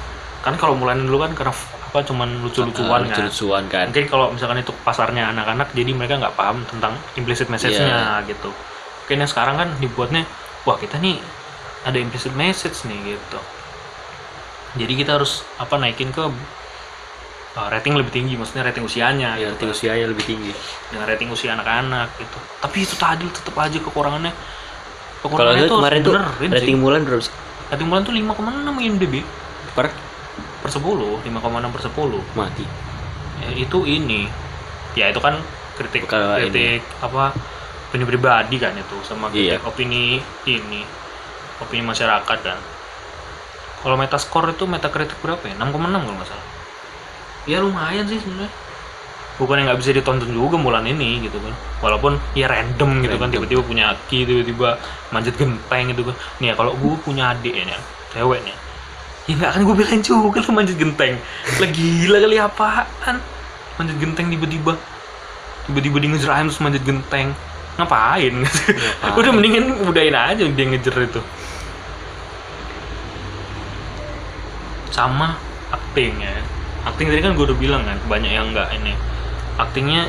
kan 0.42 0.54
kalau 0.58 0.74
Mulan 0.74 1.02
dulu 1.06 1.22
kan 1.22 1.34
karena 1.34 1.54
apa 1.96 2.04
cuman 2.04 2.28
lucu-lucuan 2.44 3.00
Ah, 3.00 3.08
kan. 3.08 3.24
lucu-lucuan 3.24 3.64
kan. 3.72 3.88
Mungkin 3.88 4.04
kalau 4.12 4.28
misalkan 4.28 4.60
itu 4.60 4.76
pasarnya 4.84 5.32
anak-anak 5.32 5.72
jadi 5.72 5.96
mereka 5.96 6.20
nggak 6.20 6.36
paham 6.36 6.60
tentang 6.68 6.92
implicit 7.16 7.48
message-nya 7.48 8.20
gitu. 8.28 8.52
Mungkin 8.52 9.16
yang 9.24 9.30
sekarang 9.32 9.56
kan 9.56 9.68
dibuatnya 9.80 10.28
wah 10.68 10.76
kita 10.76 11.00
nih 11.00 11.16
ada 11.88 11.96
implicit 11.96 12.36
message 12.36 12.84
nih 12.84 13.16
gitu. 13.16 13.40
Jadi 14.76 14.92
kita 14.92 15.16
harus 15.16 15.40
apa 15.56 15.80
naikin 15.80 16.12
ke 16.12 16.20
uh, 16.20 17.68
rating 17.72 17.96
lebih 17.96 18.12
tinggi 18.12 18.36
maksudnya 18.36 18.68
rating 18.68 18.84
usianya 18.84 19.40
ya 19.40 19.56
gitu 19.56 19.64
tinggi 19.64 19.72
kan. 19.72 19.76
usianya 19.80 20.06
lebih 20.12 20.24
tinggi. 20.28 20.52
Dengan 20.92 21.06
rating 21.08 21.28
usia 21.32 21.56
anak-anak 21.56 22.12
gitu. 22.20 22.38
Tapi 22.60 22.76
itu 22.84 22.94
tadi 23.00 23.24
tetap 23.32 23.56
aja 23.56 23.78
kekurangannya. 23.80 24.36
Kalau 25.24 25.32
kekurangannya 25.32 25.64
itu 25.64 25.72
tuh 25.72 25.78
kemarin 25.80 26.00
tuh 26.04 26.12
benerin 26.12 26.50
sih. 26.52 26.56
rating 26.60 26.76
bulan 26.84 27.00
berapa 27.08 27.24
rating 27.66 27.88
bulan 27.90 28.02
tuh 28.04 28.14
5,6 28.14 28.84
IMDb 28.84 29.14
per 29.74 29.86
per 30.62 30.70
10 30.72 31.20
5,6 31.24 31.74
per 31.74 31.82
10 31.84 32.20
mati. 32.34 32.64
Ya, 33.42 33.48
itu 33.52 33.78
ini. 33.84 34.26
Ya 34.96 35.12
itu 35.12 35.20
kan 35.20 35.36
kritik 35.76 36.08
kritik 36.08 36.80
apa 37.04 37.36
opini 37.92 38.04
pribadi 38.08 38.56
kan 38.56 38.72
itu 38.72 38.96
sama 39.04 39.28
kritik 39.28 39.60
Iya. 39.60 39.68
opini 39.68 40.18
ini 40.48 40.80
opini 41.60 41.84
masyarakat 41.84 42.38
kan. 42.40 42.58
Kalau 43.84 43.96
metascore 44.00 44.56
itu 44.56 44.64
metakritik 44.66 45.20
berapa 45.20 45.44
ya? 45.46 45.54
6,6 45.60 46.02
kalau 46.02 46.16
nggak 46.16 46.28
salah. 46.28 46.46
Ya 47.46 47.60
lumayan 47.62 48.08
sih 48.08 48.18
sebenarnya. 48.18 48.50
Bukan 49.36 49.60
yang 49.60 49.68
nggak 49.68 49.80
bisa 49.84 49.92
ditonton 49.92 50.32
juga 50.32 50.56
bulan 50.56 50.82
ini 50.88 51.20
gitu 51.22 51.36
kan. 51.38 51.52
Walaupun 51.84 52.16
ya 52.32 52.48
random 52.48 53.04
gitu 53.04 53.20
kan 53.20 53.28
Random. 53.28 53.44
tiba-tiba 53.44 53.62
punya 53.62 53.84
aki 53.92 54.24
tiba-tiba 54.24 54.80
manjat 55.12 55.36
genteng 55.36 55.92
gitu 55.92 56.02
kan. 56.08 56.16
Nih 56.40 56.50
ya 56.50 56.54
kalau 56.56 56.72
gue 56.72 56.94
punya 57.04 57.36
adik 57.36 57.52
ya 57.52 57.76
cewek 58.16 58.40
nih 58.42 58.56
ya 59.26 59.32
nggak 59.34 59.50
akan 59.54 59.62
gue 59.66 59.76
bilang 59.82 60.00
juga 60.02 60.38
lu 60.46 60.52
manjat 60.54 60.76
genteng. 60.78 61.18
Lah 61.58 61.68
gila 61.70 62.18
kali 62.22 62.36
apaan? 62.38 63.16
Manjat 63.78 63.96
genteng 63.98 64.26
tiba-tiba. 64.30 64.72
Tiba-tiba 65.66 65.96
dia 65.98 66.08
ngejar 66.14 66.30
ayam 66.38 66.46
terus 66.46 66.62
manjat 66.62 66.82
genteng. 66.86 67.34
Ngapain? 67.76 68.34
Udah 69.18 69.32
mendingan 69.34 69.82
udahin 69.84 70.14
aja 70.14 70.42
dia 70.46 70.64
ngejar 70.70 70.94
itu. 71.02 71.20
Sama 74.94 75.36
acting 75.74 76.22
ya 76.22 76.32
acting 76.86 77.10
tadi 77.10 77.18
kan 77.18 77.34
gue 77.34 77.44
udah 77.50 77.58
bilang 77.58 77.82
kan 77.82 77.98
banyak 78.06 78.30
yang 78.30 78.54
nggak 78.54 78.70
ini. 78.78 78.94
Actingnya 79.58 80.06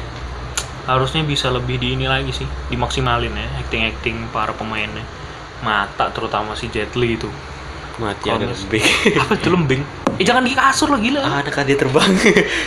harusnya 0.86 1.26
bisa 1.26 1.52
lebih 1.52 1.82
di 1.82 1.98
ini 1.98 2.08
lagi 2.08 2.32
sih 2.32 2.48
dimaksimalin 2.72 3.34
ya 3.34 3.48
acting 3.66 3.90
acting 3.90 4.16
para 4.30 4.54
pemainnya. 4.54 5.02
Mata 5.66 6.14
terutama 6.14 6.54
si 6.54 6.70
Jet 6.70 6.94
Li 6.94 7.18
itu 7.18 7.28
mati 7.98 8.30
Kalau 8.30 8.38
agak 8.38 8.50
mis- 8.54 8.62
lembek 8.62 8.84
apa 9.18 9.34
itu 9.34 9.50
lembing? 9.50 9.82
Eh 10.18 10.26
jangan 10.26 10.44
di 10.46 10.54
kasur 10.54 10.88
lah 10.94 11.00
gila. 11.02 11.22
Ah, 11.22 11.36
ada 11.42 11.50
kan 11.50 11.66
dia 11.66 11.78
terbang. 11.78 12.10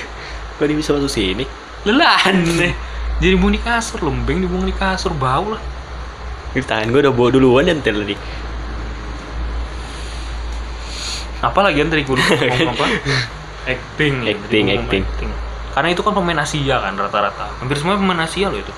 Kok 0.59 0.65
dia 0.67 0.77
bisa 0.77 0.91
masuk 0.93 1.11
sini? 1.11 1.45
Lelan 1.87 2.37
deh 2.45 2.75
jadi 3.21 3.37
bunyi 3.37 3.61
kasur 3.61 4.01
lembing 4.01 4.49
dibuang 4.49 4.65
di 4.65 4.73
kasur 4.73 5.13
bau 5.13 5.53
lah. 5.53 5.63
Di 6.57 6.65
tangan 6.65 6.89
gue 6.89 7.05
udah 7.05 7.13
bawa 7.13 7.29
duluan 7.31 7.69
dan 7.69 7.85
tadi 7.85 8.17
apa 11.41 11.61
lagi 11.65 11.81
yang 11.81 11.89
tadi 11.89 12.05
gue 12.05 12.17
apa. 12.17 12.85
Acting. 13.71 14.15
Ya, 14.25 14.33
Acting, 14.35 14.65
ngomong 14.73 14.89
acting. 14.89 15.31
karena 15.71 15.89
itu 15.93 16.01
kan 16.01 16.13
pemain 16.17 16.41
Asia 16.41 16.81
kan 16.81 16.97
rata-rata. 16.97 17.47
Hampir 17.61 17.77
semua 17.77 18.01
pemain 18.01 18.25
Asia 18.25 18.49
loh 18.49 18.57
itu. 18.57 18.73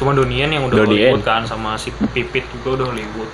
Cuma 0.00 0.16
Donian 0.16 0.48
yang 0.48 0.64
udah 0.64 0.80
Donnie 0.80 1.04
Hollywood 1.04 1.22
kan 1.22 1.44
sama 1.44 1.76
si 1.76 1.92
Pipit 1.92 2.48
juga 2.50 2.80
udah 2.80 2.86
Hollywood 2.90 3.28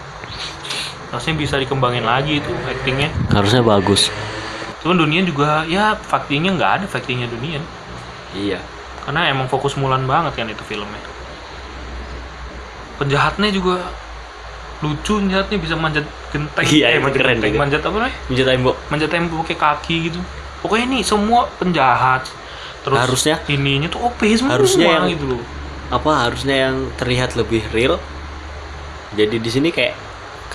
harusnya 1.17 1.35
bisa 1.35 1.57
dikembangin 1.57 2.05
lagi 2.05 2.39
itu 2.39 2.53
actingnya. 2.69 3.09
Harusnya 3.33 3.65
bagus. 3.65 4.13
Cuman 4.85 5.01
Donian 5.01 5.25
juga 5.25 5.65
ya 5.65 5.97
faktingnya 5.97 6.55
nggak 6.55 6.71
ada 6.79 6.87
faktingnya 6.87 7.27
Donian 7.27 7.65
iya. 8.37 8.61
Karena 9.03 9.27
emang 9.27 9.49
fokus 9.49 9.75
Mulan 9.75 10.05
banget 10.05 10.37
kan 10.37 10.47
itu 10.47 10.63
filmnya. 10.63 11.01
Penjahatnya 12.97 13.51
juga 13.51 13.83
lucu 14.85 15.19
penjahatnya 15.19 15.57
bisa 15.57 15.75
manjat 15.75 16.05
genteng. 16.29 16.65
Iya, 16.69 16.87
eh, 16.97 17.01
manjat 17.01 17.21
keren 17.25 17.37
genteng 17.41 17.57
manjat 17.57 17.83
apa 17.83 17.97
nih 18.07 18.15
Minta 18.29 18.45
tembok. 18.45 18.77
Manjat 18.93 19.11
tembok 19.11 19.37
pakai 19.45 19.57
kaki 19.57 19.97
gitu. 20.13 20.21
Pokoknya 20.61 20.87
nih 20.97 21.03
semua 21.03 21.49
penjahat. 21.57 22.29
Terus 22.85 22.99
Harusnya- 23.03 23.41
ininya 23.51 23.89
tuh 23.91 24.07
OP 24.07 24.21
semua 24.37 24.55
harusnya 24.55 24.87
yang- 24.87 25.11
gitu 25.11 25.27
loh. 25.27 25.43
apa 25.87 26.31
harusnya 26.31 26.71
yang 26.71 26.91
terlihat 26.95 27.35
lebih 27.35 27.63
real. 27.71 27.99
Jadi 29.15 29.39
di 29.39 29.51
sini 29.51 29.71
kayak 29.71 29.95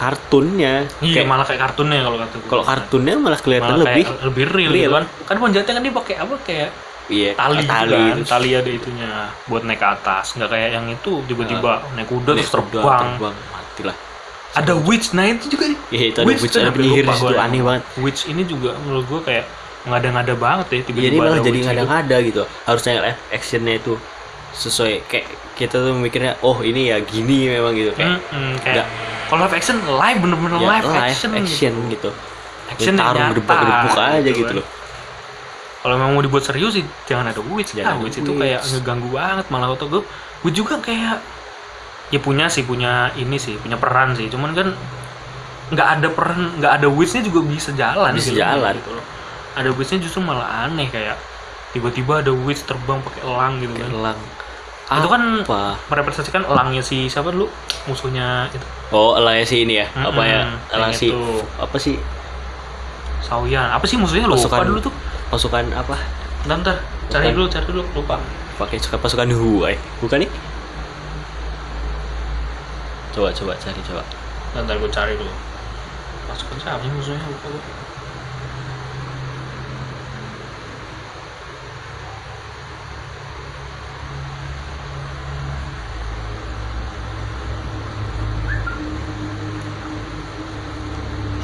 kartunnya 0.01 0.73
iya 0.99 1.13
kayak 1.13 1.27
malah 1.29 1.45
kayak 1.45 1.61
kartunnya 1.61 2.01
kalau 2.01 2.17
gue. 2.17 2.27
kalau 2.49 2.63
kartunnya 2.65 3.13
malah 3.15 3.37
kelihatan 3.37 3.69
malah 3.69 3.85
lebih 3.85 4.03
kayak 4.03 4.25
lebih 4.25 4.45
real, 4.49 4.71
real. 4.71 4.81
gitu 4.81 4.91
kan 4.91 5.05
kan 5.29 5.35
penjahatnya 5.37 5.73
kan 5.77 5.83
dia 5.85 5.93
pakai 5.93 6.15
apa 6.17 6.35
kayak 6.41 6.69
iya 7.07 7.29
tali, 7.37 7.63
tali 7.63 7.85
gitu 7.85 7.93
kan. 7.93 8.17
itu 8.17 8.23
tali 8.25 8.49
ada 8.51 8.71
itunya 8.71 9.09
buat 9.45 9.61
naik 9.61 9.77
ke 9.77 9.87
atas 9.93 10.25
nggak 10.33 10.49
kayak 10.49 10.69
yang 10.73 10.85
itu 10.89 11.11
tiba-tiba 11.29 11.71
naik 11.93 12.07
kuda 12.09 12.31
terus 12.33 12.49
terbang 12.49 12.83
terbang 12.83 13.35
mati 13.51 13.81
lah 13.85 13.95
ada 14.51 14.73
witch 14.75 15.13
nah 15.13 15.23
itu 15.23 15.45
juga 15.47 15.65
Iya 15.93 16.05
itu 16.11 16.17
ada 16.17 16.27
witch, 16.27 16.43
tuh 16.49 16.59
ada 16.59 16.71
penyihir 16.73 17.05
gua. 17.07 17.39
aneh 17.39 17.61
banget. 17.61 17.83
witch 18.01 18.21
ini 18.27 18.43
juga 18.43 18.75
menurut 18.81 19.05
gua 19.07 19.21
kayak 19.23 19.45
ngada-ngada 19.87 20.33
banget 20.35 20.65
ya 20.67 20.79
tiba-tiba 20.83 21.07
Jadi 21.07 21.15
malah 21.15 21.31
ada 21.31 21.39
jadi 21.39 21.47
witch 21.47 21.61
gitu. 21.61 21.69
ngada-ngada 21.71 22.17
gitu. 22.19 22.41
Harusnya 22.67 22.91
actionnya 23.31 23.73
itu 23.77 23.93
sesuai 24.51 24.93
kayak 25.07 25.25
kita 25.55 25.79
tuh 25.79 25.93
mikirnya 25.95 26.35
oh 26.41 26.59
ini 26.59 26.91
ya 26.91 26.99
gini 26.99 27.47
memang 27.47 27.71
gitu 27.71 27.91
kayak 27.95 28.19
Mm-mm, 28.19 28.59
kayak 28.59 28.75
nggak- 28.83 28.89
kalau 29.31 29.47
live 29.47 29.55
action 29.55 29.77
live 29.79 30.19
bener-bener 30.19 30.59
ya, 30.59 30.67
live, 30.67 30.85
action, 30.91 31.31
action 31.31 31.71
gitu. 31.87 31.87
gitu. 31.95 32.09
action 32.67 32.93
nyata 32.99 33.31
gedebak-gedebuk 33.31 33.95
aja 33.95 34.19
gitu 34.27 34.43
kan. 34.51 34.57
loh. 34.59 34.67
kalau 35.81 35.95
memang 35.95 36.11
mau 36.19 36.23
dibuat 36.23 36.43
serius 36.43 36.75
sih 36.75 36.83
jangan 37.07 37.31
ada 37.31 37.39
witch 37.39 37.71
Jangan 37.71 37.87
ah 37.87 37.95
ada 37.95 38.03
witch 38.03 38.19
itu 38.19 38.31
kayak 38.35 38.59
ngeganggu 38.59 39.07
banget 39.09 39.45
malah 39.47 39.71
waktu 39.71 39.87
gue 39.87 40.03
gue 40.43 40.51
juga 40.51 40.83
kayak 40.83 41.23
ya 42.11 42.19
punya 42.19 42.51
sih 42.51 42.67
punya 42.67 43.15
ini 43.15 43.39
sih 43.39 43.55
punya 43.55 43.79
peran 43.79 44.13
sih 44.19 44.27
cuman 44.27 44.51
kan 44.51 44.67
nggak 45.71 45.87
ada 45.87 46.07
peran 46.11 46.59
nggak 46.59 46.73
ada 46.83 46.87
witchnya 46.91 47.23
juga 47.23 47.39
bisa 47.47 47.71
jalan 47.71 48.11
Bisa 48.11 48.35
filmnya 48.35 48.51
jalan. 48.59 48.73
gitu 48.75 48.91
loh 48.91 49.05
ada 49.55 49.69
witchnya 49.71 49.99
justru 50.03 50.19
malah 50.19 50.67
aneh 50.67 50.91
kayak 50.91 51.15
tiba-tiba 51.71 52.19
ada 52.19 52.35
witch 52.35 52.67
terbang 52.67 52.99
pakai 52.99 53.23
elang 53.23 53.63
gitu 53.63 53.73
kan 53.79 53.89
Elang. 53.95 54.19
Itu 54.93 55.08
kan 55.08 55.21
apa? 55.39 55.80
merepresentasikan 55.88 56.43
elangnya 56.43 56.80
si 56.80 57.08
siapa 57.08 57.30
dulu 57.30 57.47
musuhnya 57.86 58.43
itu 58.47 58.60
Oh, 58.89 59.15
elangnya 59.15 59.43
si 59.43 59.63
ini 59.63 59.80
ya. 59.80 59.88
Apa 59.89 60.19
ya? 60.21 60.43
Elang 60.69 60.91
si 60.91 61.08
itu. 61.08 61.39
apa 61.56 61.77
sih? 61.77 61.95
Saoyan 63.21 63.69
apa 63.69 63.86
sih 63.86 63.95
musuhnya 63.95 64.25
lupa 64.25 64.36
Pasukan- 64.41 64.67
dulu 64.67 64.80
tuh 64.82 64.93
Pasukan 65.30 65.63
apa? 65.71 65.95
ntar 66.43 66.58
ntar 66.60 66.75
cari 67.08 67.30
Bukan. 67.30 67.38
dulu 67.38 67.47
cari 67.47 67.65
dulu 67.65 67.84
lupa 67.93 68.19
Pakai 68.58 68.77
suka 68.77 68.93
pasukan 68.95 69.32
Huai. 69.32 69.80
Bukan 69.99 70.19
nih? 70.19 70.32
Coba 73.12 73.27
coba 73.30 73.54
cari 73.56 73.80
coba. 73.82 74.04
ntar, 74.51 74.62
ntar 74.65 74.75
gue 74.77 74.89
cari 74.89 75.13
dulu 75.15 75.32
pasukan 76.27 76.58
siapa 76.58 76.80
sih 76.80 76.91
musuhnya 76.91 77.19
lupa 77.21 77.47
gue 77.49 77.62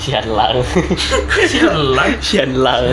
Xianlang. 0.08 0.63
si 1.43 1.60
elang 1.60 2.12
Xianlang. 2.17 2.84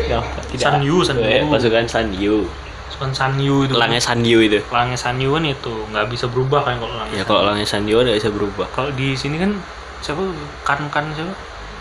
Kenapa 0.00 0.38
tidak? 0.46 0.62
San 0.62 0.78
Yu, 0.80 1.02
San 1.02 1.18
Eh, 1.18 1.42
Yu. 1.42 1.46
Pasukan 1.48 1.84
San 1.84 2.08
Yu. 2.12 2.46
pasukan 2.86 3.12
Sanyu 3.12 3.66
itu 3.66 3.74
Elangnya 3.74 3.98
San 3.98 4.22
Yu 4.22 4.38
itu. 4.40 4.56
elangnya 4.64 4.94
Sanyu 4.96 5.28
kan 5.30 5.44
itu 5.44 5.74
nggak 5.90 6.06
bisa 6.06 6.24
berubah 6.26 6.62
kan 6.62 6.78
kalau 6.78 6.94
elangnya 6.94 7.18
Ya 7.18 7.24
kalau 7.26 7.40
elangnya 7.42 7.66
San 7.66 7.84
Yu 7.84 7.98
nggak 7.98 8.16
bisa 8.16 8.30
berubah. 8.30 8.66
kalau 8.70 8.88
di 8.92 9.12
sini 9.12 9.36
kan 9.36 9.52
siapa 10.00 10.22
kan 10.62 10.80
kan 10.88 11.04
siapa 11.12 11.34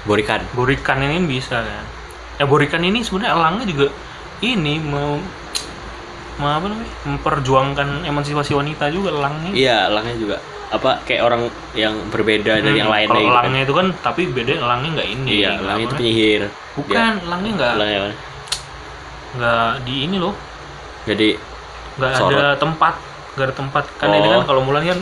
Borikan. 0.03 0.41
Borikan 0.51 0.97
ini 0.99 1.13
kan 1.15 1.25
bisa 1.25 1.57
kan 1.57 1.85
ya 2.35 2.43
Borikan 2.43 2.81
ini 2.81 2.99
sebenarnya 2.99 3.31
elangnya 3.31 3.65
juga 3.65 3.87
ini 4.41 4.81
mau 4.81 5.15
mau 6.35 6.49
apa 6.51 6.67
namanya 6.67 6.91
memperjuangkan 7.05 7.87
emansipasi 8.03 8.51
wanita 8.51 8.91
juga 8.91 9.13
elangnya 9.13 9.55
Iya, 9.55 9.77
elangnya 9.87 10.15
juga. 10.17 10.37
Apa 10.75 10.91
kayak 11.01 11.21
orang 11.21 11.41
yang 11.73 11.93
berbeda 12.07 12.59
dari 12.59 12.77
yang 12.77 12.87
Hmm, 12.87 12.95
lain 12.95 13.07
kalau 13.07 13.17
gitu 13.17 13.25
kan. 13.25 13.33
elangnya 13.35 13.61
itu 13.61 13.73
kan 13.73 13.87
tapi 13.99 14.21
beda 14.27 14.51
elangnya 14.57 14.89
nggak 14.93 15.09
ini 15.09 15.29
Iya, 15.33 15.49
nggak 15.51 15.63
elang 15.63 15.79
itu 15.79 15.93
penyihir. 15.95 16.41
bukan 16.73 17.11
elangnya 17.21 17.51
nggak 17.53 17.69
Dia, 17.69 17.77
elangnya 17.77 17.99
apa? 17.99 18.11
nggak 19.35 19.71
di 19.81 19.95
ini 20.01 20.17
loh 20.17 20.35
Jadi 21.05 21.29
nggak 21.95 22.11
ada 22.11 22.45
tempat 22.55 22.93
nggak 23.33 23.45
ada 23.45 23.55
tempat 23.55 23.83
kan 23.95 24.07
ini 24.09 24.27
Oh. 24.27 24.31
kan 24.33 24.41
kalau 24.45 24.61
Mulan 24.61 24.83
kan 24.83 24.99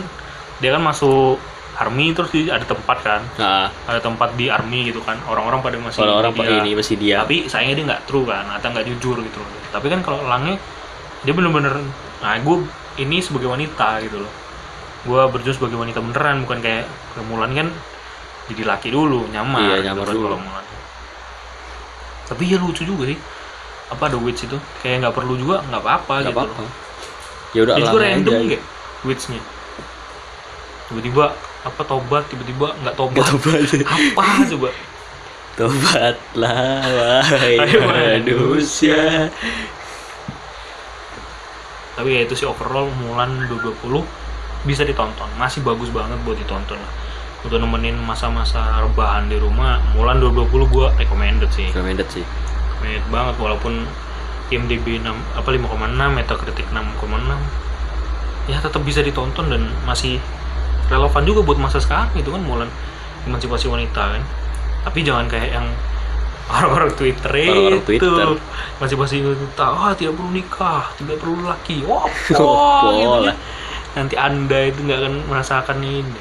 dia 0.56 0.70
kan 0.70 0.82
masuk 0.82 1.38
army 1.74 2.14
terus 2.14 2.30
ada 2.48 2.62
tempat 2.62 2.98
kan 3.00 3.20
nah, 3.34 3.66
ada 3.84 3.98
tempat 3.98 4.34
di 4.34 4.46
army 4.46 4.86
gitu 4.86 5.02
kan 5.02 5.18
orang-orang 5.24 5.58
pada 5.60 5.74
masih 5.76 5.98
kalau 5.98 6.20
orang 6.20 6.30
dia. 6.32 6.60
ini 6.60 6.70
pasti 6.72 6.94
dia. 6.94 7.18
tapi 7.20 7.36
sayangnya 7.44 7.74
dia 7.74 7.84
nggak 7.88 8.02
true 8.04 8.22
kan 8.22 8.46
atau 8.48 8.70
nggak 8.70 8.86
jujur 8.88 9.18
gitu 9.18 9.38
loh 9.38 9.50
tapi 9.70 9.86
kan 9.88 9.98
kalau 10.00 10.22
elangnya 10.22 10.54
dia 11.20 11.32
bener-bener 11.32 11.74
nah 12.20 12.34
gue 12.36 12.56
ini 12.96 13.18
sebagai 13.18 13.48
wanita 13.48 13.98
gitu 14.02 14.22
loh 14.22 14.30
gue 15.04 15.20
berjuang 15.28 15.52
sebagai 15.54 15.76
wanita 15.76 16.00
beneran 16.00 16.42
bukan 16.42 16.58
kayak 16.58 16.84
kayak 17.12 17.26
Mulan 17.26 17.52
kan 17.52 17.68
jadi 18.46 18.62
laki 18.66 18.88
dulu 18.88 19.28
nyamar 19.28 19.60
Iya, 19.62 19.76
gitu 19.78 19.86
nyamar 19.86 20.04
kan 20.04 20.14
dulu. 20.14 20.26
kalau 20.26 20.38
Mulan 20.40 20.64
tapi 22.24 22.42
ya 22.46 22.56
lucu 22.56 22.82
juga 22.82 23.04
sih 23.06 23.18
apa 23.86 24.04
The 24.08 24.16
Witch 24.16 24.42
itu 24.42 24.56
kayak 24.80 25.04
nggak 25.04 25.14
perlu 25.14 25.36
juga 25.36 25.60
nggak 25.62 25.78
apa-apa 25.78 26.14
Gak 26.14 26.24
gitu 26.24 26.32
apa-apa. 26.34 26.56
loh 26.58 26.72
Ya 27.52 27.60
udah 27.62 27.74
elangnya 27.76 28.00
random 28.02 28.32
aja. 28.34 28.46
kayak 28.48 28.62
Witch-nya 29.04 29.40
tiba-tiba 30.84 31.24
apa 31.62 31.82
tobat 31.82 32.24
tiba-tiba 32.26 32.66
nggak 32.74 32.94
tobat 32.94 33.20
Gak 33.20 33.30
tobat. 33.30 33.60
apa 33.84 34.22
coba 34.48 34.68
Tobatlah 35.54 36.82
wahai 36.82 37.56
manusia. 37.78 39.30
tapi 41.94 42.08
ya 42.10 42.20
itu 42.24 42.34
sih 42.34 42.42
overall 42.42 42.90
Mulan 42.98 43.46
2020 43.46 44.02
bisa 44.64 44.82
ditonton. 44.84 45.28
Masih 45.36 45.60
bagus 45.64 45.88
banget 45.92 46.16
buat 46.24 46.36
ditonton. 46.36 46.76
Lah 46.80 46.92
untuk 47.44 47.60
nemenin 47.60 48.00
masa-masa 48.00 48.80
rebahan 48.80 49.28
di 49.28 49.36
rumah 49.36 49.76
Mulan 49.92 50.16
2020 50.16 50.64
gua 50.72 50.88
recommended 50.96 51.52
sih. 51.52 51.68
Recommended 51.70 52.08
sih. 52.08 52.24
recommended 52.80 53.04
banget 53.12 53.36
walaupun 53.36 53.84
IMDb 54.48 54.96
6 55.00 55.12
apa 55.36 55.48
5,6 55.52 55.92
Metacritic 55.92 56.66
6,6 56.72 58.48
ya 58.48 58.60
tetap 58.60 58.80
bisa 58.84 59.00
ditonton 59.00 59.48
dan 59.48 59.62
masih 59.88 60.20
relevan 60.92 61.24
juga 61.24 61.40
buat 61.44 61.56
masa 61.60 61.80
sekarang 61.80 62.08
itu 62.16 62.32
kan 62.32 62.40
Mulan. 62.40 62.68
Emansipasi 63.28 63.68
wanita 63.68 64.16
kan. 64.16 64.22
Tapi 64.88 65.04
jangan 65.04 65.28
kayak 65.28 65.52
yang 65.52 65.68
orang-orang 66.48 66.92
Twitter 66.96 67.32
Orang-orang 67.32 67.80
itu 67.80 67.88
Twitter. 67.88 68.28
masih 68.80 68.96
masih 69.00 69.18
wanita 69.24 69.64
ah 69.64 69.92
tidak 69.96 70.12
perlu 70.12 70.28
nikah 70.28 70.84
tidak 71.00 71.16
perlu 71.16 71.40
laki 71.40 71.80
wah 71.88 72.04
Wah, 72.36 72.44
wah, 72.44 72.92
gitu 72.92 73.18
kan. 73.24 73.36
Nanti 73.94 74.14
anda 74.14 74.58
itu 74.64 74.78
nggak 74.80 74.98
akan 75.00 75.14
merasakan 75.26 75.78
ini 75.80 76.20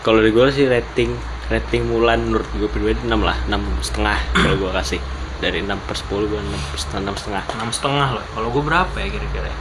Kalau 0.00 0.24
dari 0.24 0.32
gue 0.32 0.46
sih 0.48 0.64
rating 0.64 1.12
rating 1.46 1.82
Mulan 1.84 2.32
menurut 2.32 2.48
gue 2.56 2.66
pribadi 2.66 3.04
6 3.04 3.10
lah, 3.20 3.36
6 3.44 3.60
setengah 3.84 4.16
kalau 4.32 4.56
gue 4.56 4.70
kasih 4.72 5.00
dari 5.38 5.60
6 5.60 5.76
per 5.84 5.96
10 5.98 6.30
gue 6.30 6.40
6 6.40 6.70
per 6.70 6.78
setengah, 6.78 7.02
6 7.12 7.20
setengah. 7.20 7.42
enam 7.52 7.68
setengah 7.68 8.08
lah 8.16 8.24
kalau 8.30 8.48
gue 8.48 8.62
berapa 8.62 8.94
ya 8.96 9.08
kira-kira 9.08 9.52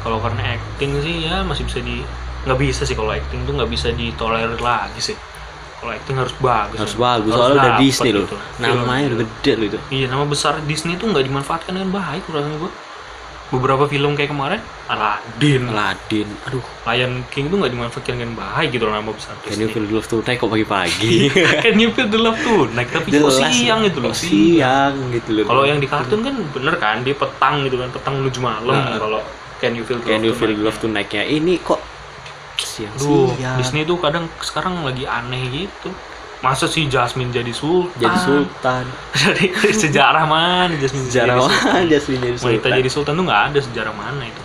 kalau 0.00 0.18
karena 0.20 0.54
acting 0.54 1.00
sih 1.00 1.24
ya 1.24 1.40
masih 1.42 1.64
bisa 1.64 1.80
di 1.80 2.04
nggak 2.44 2.58
bisa 2.60 2.82
sih 2.84 2.92
kalau 2.92 3.10
acting 3.10 3.42
tuh 3.42 3.56
nggak 3.56 3.70
bisa 3.70 3.88
ditolerir 3.90 4.60
lagi 4.60 5.00
sih 5.00 5.16
kalau 5.76 5.92
acting 5.92 6.16
harus 6.16 6.34
bagus 6.36 6.78
Harus 6.78 6.94
ya. 6.94 7.00
bagus 7.00 7.30
soalnya 7.32 7.56
udah 7.58 7.72
Disney 7.76 8.10
loh. 8.10 8.24
gitu. 8.24 8.36
Namanya 8.58 8.84
Film. 9.02 9.08
udah 9.12 9.18
gede 9.22 9.52
loh 9.54 9.66
itu. 9.66 9.78
iya 9.90 10.06
nama 10.06 10.24
besar 10.24 10.52
Disney 10.62 10.94
tuh 10.96 11.06
nggak 11.08 11.24
dimanfaatkan 11.24 11.72
dengan 11.72 11.90
baik 11.90 12.22
rasanya 12.28 12.58
gue 12.58 12.72
beberapa 13.46 13.86
film 13.86 14.12
kayak 14.12 14.30
kemarin 14.30 14.58
Aladdin 14.86 15.70
Aladdin. 15.70 16.26
Aduh, 16.44 16.66
Lion 16.82 17.22
King 17.28 17.46
tuh 17.46 17.62
nggak 17.62 17.70
dimanfaatkan 17.70 18.14
dengan 18.14 18.34
baik 18.34 18.74
gitu 18.74 18.84
loh 18.84 18.94
nama 18.94 19.06
besar 19.08 19.38
can 19.38 19.54
you 19.56 19.68
feel 19.68 19.82
the 19.82 19.94
love 19.94 20.06
tonight 20.06 20.34
kok 20.36 20.50
pagi-pagi. 20.50 21.30
Can 21.62 21.76
you 21.76 21.90
feel 21.90 22.06
the 22.06 22.18
love 22.18 22.38
naik 22.72 22.90
tapi 22.90 23.14
kok 23.14 23.30
siang 23.30 23.82
itu 23.82 23.98
loh 23.98 24.10
siang 24.10 24.94
gitu 25.10 25.30
loh. 25.32 25.44
kalau 25.46 25.62
yang 25.62 25.78
di 25.78 25.86
kartun 25.86 26.20
kan 26.20 26.34
bener 26.50 26.74
kan 26.76 27.00
dia 27.00 27.14
petang 27.14 27.62
gitu 27.62 27.78
kan 27.78 27.88
petang 27.90 28.18
menuju 28.18 28.38
malam 28.38 28.74
Nah. 28.74 28.98
kalau 28.98 29.20
Can 29.56 29.72
you 29.72 29.82
feel 29.82 29.96
the 29.96 30.06
Can 30.06 30.20
you 30.20 30.30
love 30.30 30.36
feel 30.36 30.50
tonight? 30.50 30.58
the 30.58 30.66
love 30.66 30.78
tonight-nya 30.78 31.22
ini 31.24 31.54
kok 31.58 31.80
siang-siang. 32.56 33.56
Disney 33.56 33.84
tuh 33.84 33.96
kadang 33.96 34.28
sekarang 34.40 34.82
lagi 34.82 35.04
aneh 35.04 35.42
gitu. 35.48 35.92
Masa 36.38 36.66
sih 36.66 36.84
Jasmine 36.92 37.30
jadi 37.30 37.50
sultan? 37.50 37.96
jadi 37.98 38.16
sultan. 38.18 38.84
Dari 39.14 39.46
sejarah 39.72 40.24
mana 40.24 40.74
Jasmine 40.74 41.06
Sejarah 41.06 41.32
jadi 41.32 41.42
sultan? 41.42 41.64
mana 41.66 41.84
Jasmine 41.86 42.20
jadi 42.20 42.36
Wanita 42.36 42.44
sultan? 42.60 42.70
jadi 42.76 42.90
sultan 42.90 43.12
tuh 43.14 43.24
nggak 43.24 43.42
ada 43.46 43.58
sejarah 43.60 43.94
mana 43.94 44.22
itu. 44.22 44.42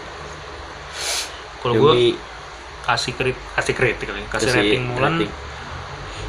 Kalau 1.58 1.74
gue 1.78 1.94
kasih 2.82 3.14
kritik, 3.14 3.38
kasih 3.54 3.74
kritik 3.74 4.06
kali, 4.08 4.22
kasih, 4.26 4.48
kasih 4.48 4.52
rating 4.56 4.84
Mulan 4.90 5.14
rating. 5.16 5.30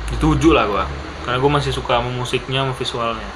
di 0.07 0.16
tujuh 0.18 0.53
lah 0.53 0.64
gue. 0.66 0.85
Karena 1.22 1.38
gue 1.38 1.51
masih 1.53 1.70
suka 1.70 1.96
sama 1.96 2.11
musiknya 2.11 2.61
sama 2.61 2.75
visualnya. 2.75 3.31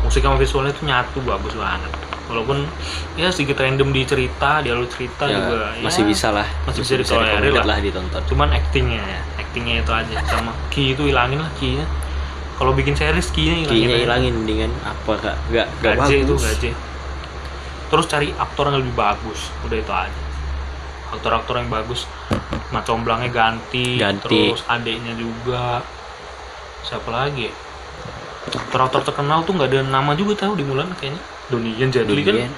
Musik 0.00 0.20
sama 0.20 0.36
visualnya 0.36 0.72
tuh 0.72 0.84
nyatu 0.84 1.18
bagus 1.20 1.54
banget. 1.54 1.90
Walaupun 2.22 2.64
ya 3.12 3.28
sedikit 3.28 3.58
random 3.58 3.90
di 3.90 4.02
cerita, 4.04 4.62
di 4.62 4.70
alur 4.70 4.86
cerita 4.86 5.26
Ya, 5.26 5.36
juga 5.36 5.74
masih 5.80 6.06
ya, 6.06 6.08
bisa 6.08 6.28
lah. 6.30 6.46
masih 6.64 6.80
bisa 6.80 6.94
ditolerir 6.94 7.26
recommended 7.42 7.52
lah. 7.56 7.64
lah 7.66 7.78
ditonton. 7.80 8.22
cuman 8.24 8.48
actingnya 8.52 9.02
ya 9.02 9.20
actingnya 9.52 9.84
itu 9.84 9.92
aja. 9.92 10.16
Sama 10.24 10.56
key 10.72 10.96
itu 10.96 11.12
hilangin 11.12 11.44
lah 11.44 11.52
key-nya 11.60 11.84
kalau 12.56 12.72
bikin 12.72 12.96
series 12.96 13.28
key-nya 13.36 13.68
hilangin 13.68 13.88
aja. 13.92 13.98
hilangin 14.08 14.34
dengan 14.48 14.70
apa? 14.80 15.12
Gak 15.20 15.36
gak 15.52 15.66
gak 15.84 15.94
gaje 16.00 16.14
itu 16.24 16.34
bagus. 16.40 16.44
gaje 16.48 16.70
terus 17.92 18.08
cari 18.08 18.32
aktor 18.40 18.72
yang 18.72 18.80
lebih 18.80 18.96
bagus. 18.96 19.52
Udah 19.68 19.76
itu 19.76 19.92
aja. 19.92 20.22
Aktor-aktor 21.12 21.60
yang 21.60 21.68
bagus. 21.68 22.08
Macomblangnya 22.72 23.28
ganti, 23.28 24.00
Ganti. 24.00 24.24
terus 24.24 24.64
adiknya 24.64 25.12
juga. 25.12 25.84
Siapa 26.88 27.12
lagi 27.12 27.52
ya? 27.52 27.54
aktor-aktor 28.52 29.06
terkenal 29.06 29.44
tuh 29.46 29.54
nggak 29.54 29.70
ada 29.70 29.80
nama 29.86 30.12
juga 30.18 30.34
tahu 30.48 30.56
di 30.56 30.64
Mulan 30.64 30.88
kayaknya. 30.96 31.20
Donian 31.52 31.88
Jadli 31.92 32.24
kan 32.24 32.34
Dunian. 32.36 32.52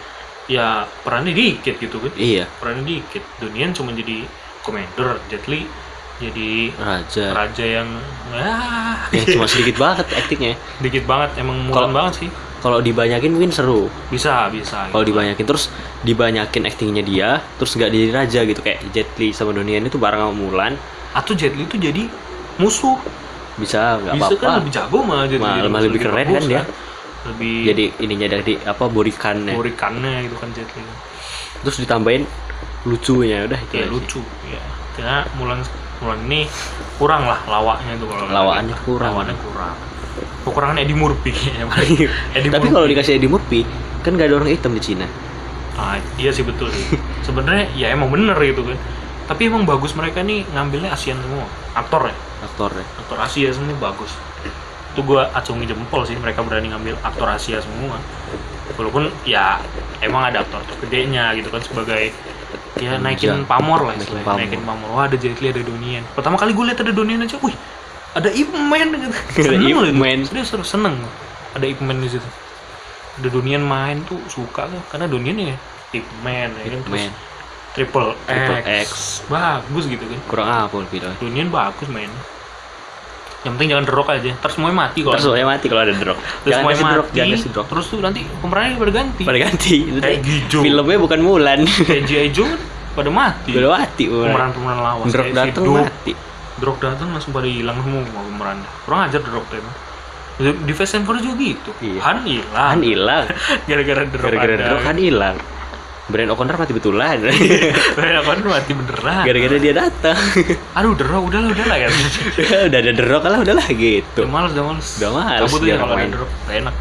ya 0.46 0.86
perannya 1.02 1.34
dikit 1.34 1.82
gitu 1.82 1.98
kan. 1.98 2.14
Iya, 2.14 2.46
perannya 2.62 2.86
dikit. 2.86 3.22
Donian 3.42 3.74
cuma 3.74 3.90
jadi 3.90 4.22
commander 4.62 5.18
Jet 5.28 5.44
Li 5.50 5.66
jadi 6.16 6.70
raja. 6.74 7.24
raja 7.32 7.64
yang 7.64 7.88
ah 8.30 9.10
yang 9.10 9.26
cuma 9.34 9.44
sedikit 9.44 9.76
banget 9.76 10.06
aktingnya. 10.08 10.54
dikit 10.78 11.04
banget 11.04 11.30
emang 11.36 11.58
mulan 11.64 11.90
banget 11.90 12.14
sih 12.20 12.30
Kalau 12.56 12.80
dibanyakin 12.80 13.28
mungkin 13.28 13.50
seru. 13.50 13.92
bisa 14.08 14.48
bisa 14.48 14.88
Kalau 14.88 15.02
gitu. 15.02 15.12
dibanyakin 15.12 15.44
terus 15.44 15.68
dibanyakin 16.00 16.64
aktingnya 16.64 17.02
dia, 17.02 17.28
terus 17.54 17.72
nggak 17.72 17.90
jadi 17.90 18.08
raja 18.10 18.40
gitu 18.42 18.58
kayak 18.58 18.80
Jet 18.88 19.12
Li 19.14 19.30
sama 19.30 19.52
Donian 19.52 19.82
itu 19.82 19.96
bareng 19.96 20.16
sama 20.18 20.32
Mulan 20.32 20.72
atau 21.12 21.32
Jet 21.32 21.52
Li 21.52 21.64
itu 21.64 21.76
jadi 21.76 22.08
musuh 22.56 22.96
bisa 23.54 24.00
nggak 24.00 24.14
bisa 24.14 24.26
kan 24.34 24.40
apa-apa. 24.40 24.58
lebih 24.58 24.72
jago 24.72 24.98
malah 24.98 25.12
Malah- 25.20 25.28
jadi 25.28 25.42
malah 25.44 25.68
musuh, 25.68 25.84
lebih 25.84 26.00
keren 26.00 26.26
kan 26.30 26.42
dia. 26.42 26.62
lebih 27.24 27.56
Jadi 27.66 27.84
ininya 28.00 28.28
dari 28.30 28.54
apa 28.58 28.84
borikannya. 28.86 29.52
borikannya 29.52 30.14
gitu 30.24 30.36
kan 30.36 30.48
Jet 30.50 30.70
Li 30.70 30.82
Terus 31.60 31.76
ditambahin 31.78 32.22
lucunya 32.84 33.44
udah 33.44 33.56
itu 33.58 33.74
ya 33.74 33.86
lucu 33.86 34.20
ya 34.46 34.60
karena 34.94 35.28
Mulan 35.34 35.60
Mulan 36.04 36.20
ini 36.28 36.44
kurang 37.00 37.24
lah 37.24 37.40
lawaknya 37.48 37.96
tuh 37.96 38.06
kalau 38.06 38.28
Lawakannya 38.28 38.76
kurang. 38.84 39.10
lawakannya 39.16 39.36
kurang 39.40 39.76
kekurangan 40.44 40.76
Eddie 40.76 40.92
Murphy 40.94 41.32
ya 41.56 41.64
Eddie 42.36 42.52
Tapi 42.52 42.68
kalau 42.68 42.84
dikasih 42.84 43.16
Eddie 43.16 43.32
Murphy, 43.32 43.64
kan 44.04 44.12
gak 44.14 44.28
ada 44.28 44.36
orang 44.36 44.52
hitam 44.52 44.76
di 44.76 44.82
Cina. 44.84 45.08
Ah, 45.74 45.96
iya 46.20 46.30
sih 46.30 46.44
betul 46.44 46.68
sih. 46.70 46.84
Sebenarnya 47.24 47.66
ya 47.74 47.90
emang 47.90 48.12
bener 48.12 48.36
gitu 48.38 48.62
kan. 48.62 48.76
Tapi 49.24 49.48
emang 49.48 49.64
bagus 49.64 49.96
mereka 49.96 50.20
nih 50.20 50.44
ngambilnya 50.52 50.92
ASEAN 50.92 51.16
semua. 51.18 51.48
Aktor 51.72 52.12
ya, 52.12 52.14
Aktornya. 52.44 52.84
aktor 53.00 53.18
Asia 53.18 53.48
semua 53.50 53.72
bagus. 53.80 54.12
Itu 54.92 55.00
gua 55.02 55.32
acungi 55.32 55.64
jempol 55.66 56.04
sih 56.04 56.14
mereka 56.20 56.44
berani 56.44 56.68
ngambil 56.70 56.94
aktor 57.00 57.26
Asia 57.26 57.58
semua. 57.58 57.96
Walaupun 58.76 59.08
ya 59.24 59.58
emang 60.04 60.28
ada 60.28 60.44
aktor 60.44 60.60
gedenya 60.84 61.32
gitu 61.34 61.48
kan 61.48 61.64
sebagai 61.64 62.12
ya 62.76 62.96
naikin 62.96 63.30
Iya. 63.36 63.46
pamor 63.46 63.80
lah 63.82 63.94
Naikin 63.94 64.18
pamor. 64.20 64.38
naikin 64.38 64.62
pamor. 64.62 64.88
Wah 64.90 65.04
ada 65.04 65.14
Jet 65.14 65.38
Li 65.38 65.48
ada 65.48 65.60
Donian. 65.60 66.02
Pertama 66.10 66.34
kali 66.34 66.50
gue 66.50 66.64
lihat 66.64 66.78
ada 66.78 66.90
Donian 66.90 67.20
aja, 67.20 67.38
wih 67.38 67.54
ada 68.12 68.28
Ip 68.28 68.50
Man 68.50 68.88
gitu. 68.92 69.10
Ada 69.10 69.42
Seneng 69.48 69.62
Ip. 69.66 69.94
Man. 69.94 70.18
Serius 70.22 70.48
serius 70.48 70.68
seneng. 70.68 70.96
Ada 71.52 71.64
Ip 71.64 71.80
Man 71.80 71.98
di 71.98 72.08
situ. 72.08 72.28
Ada 73.16 73.28
Donian 73.28 73.62
main 73.62 74.02
tuh 74.04 74.18
suka 74.26 74.66
kan 74.66 74.80
karena 74.88 75.06
Donian 75.06 75.36
ya 75.36 75.56
Ip 75.92 76.06
Man 76.20 76.50
ya 76.56 76.66
kan. 76.68 76.80
Terus 76.84 77.04
Triple, 77.74 78.14
Triple 78.24 78.58
X. 78.62 78.86
X. 78.86 78.90
bagus 79.26 79.84
gitu 79.86 80.02
kan 80.04 80.18
kurang 80.26 80.46
apa 80.46 80.74
lebih 80.76 80.98
dong. 81.00 81.14
Dunian 81.18 81.50
bagus 81.50 81.86
main 81.88 82.06
yang 83.44 83.52
penting 83.54 83.68
jangan 83.70 83.84
derok 83.84 84.08
aja 84.10 84.30
terus 84.34 84.54
semuanya 84.54 84.76
mati 84.78 84.98
kalau 85.00 85.12
Terus 85.12 85.24
semuanya 85.26 85.46
mati 85.46 85.66
kalau 85.66 85.82
ada 85.82 85.94
drop. 85.94 86.16
terus 86.16 86.32
Jangan 86.46 86.56
semuanya 86.56 86.74
kasih 86.74 86.88
drop, 86.90 87.06
jangan 87.10 87.28
kasih 87.30 87.50
drop. 87.52 87.66
terus 87.68 87.86
tuh 87.86 87.98
nanti 88.00 88.20
pemerannya 88.34 88.74
pada 88.74 88.92
ganti 88.94 89.22
Pada 89.22 89.38
ganti. 89.38 89.74
Itu 89.84 89.98
Kayak 89.98 90.20
Gijo. 90.22 90.58
Filmnya 90.60 90.98
bukan 90.98 91.20
Mulan. 91.20 91.60
kayak 91.84 92.02
G.I. 92.04 92.28
Joe 92.30 92.48
kan 92.48 92.60
pada 92.94 93.10
mati 93.10 93.50
Udah 93.52 93.70
mati 93.74 94.02
pemeran. 94.06 94.26
pemeran-pemeran 94.26 94.78
lawas 94.80 95.06
Drop 95.08 95.24
si 95.24 95.32
datang 95.34 95.64
mati. 95.68 96.12
Drog 96.54 96.76
datang 96.78 97.08
langsung 97.10 97.30
pada 97.30 97.44
hilang 97.44 97.76
semua 97.76 98.00
pemerannya 98.02 98.68
kurang 98.82 99.00
ajar 99.04 99.20
Drog 99.20 99.44
tuh 99.44 99.56
emang 99.56 99.76
di 100.36 100.72
Fast 100.72 100.94
and 100.94 101.04
Furious 101.04 101.22
juga 101.22 101.36
gitu 101.38 101.70
Iya. 101.78 102.00
Han 102.02 102.18
hilang 102.22 102.70
Kan 102.70 102.80
hilang. 102.80 103.24
gara-gara 103.64 104.02
Drog 104.10 104.24
Gara-gara 104.24 104.54
drop 104.58 104.80
kan 104.82 104.96
hilang. 104.96 105.36
Brand 106.04 106.28
O'Connor 106.36 106.56
mati 106.60 106.72
betulan. 106.76 107.16
Brand 107.96 108.16
O'Connor 108.20 108.48
mati 108.52 108.72
beneran. 108.76 109.24
Gara-gara 109.24 109.56
dia 109.56 109.72
datang. 109.72 110.20
Aduh, 110.76 110.92
derok 110.92 111.32
udahlah 111.32 111.48
udahlah 111.48 111.76
kan. 111.80 111.90
udah 112.68 112.78
ada 112.84 112.92
derok 112.92 113.24
lah 113.24 113.38
udahlah 113.40 113.66
gitu. 113.72 114.20
Udah 114.20 114.32
males, 114.32 114.52
udah 114.52 114.64
males. 114.68 114.88
Udah 115.00 115.10
males 115.16 115.40
Cabut 115.48 115.60
dia 115.64 115.72
aja 115.72 115.80
kalau 115.80 115.94
gak 115.96 116.56
enak. 116.60 116.74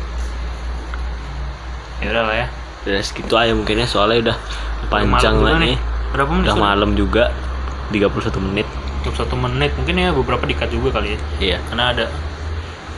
Ya 2.04 2.08
udah 2.12 2.24
lah 2.28 2.36
ya. 2.36 2.48
Udah 2.84 3.00
segitu 3.00 3.34
aja 3.40 3.52
mungkin 3.56 3.76
ya 3.80 3.88
soalnya 3.88 4.18
udah 4.28 4.38
panjang 4.92 5.36
lah 5.40 5.56
nih. 5.56 5.76
Berapa 6.12 6.30
menit? 6.36 6.48
Udah 6.52 6.58
malam 6.60 6.90
juga 7.00 7.24
31 7.96 8.46
menit. 8.52 8.68
Cukup 9.08 9.16
satu 9.24 9.36
menit. 9.40 9.72
Mungkin 9.80 9.96
ya 10.04 10.12
beberapa 10.12 10.44
dikat 10.44 10.68
juga 10.68 11.00
kali 11.00 11.16
ya. 11.16 11.20
Iya. 11.40 11.58
Karena 11.72 11.96
ada 11.96 12.06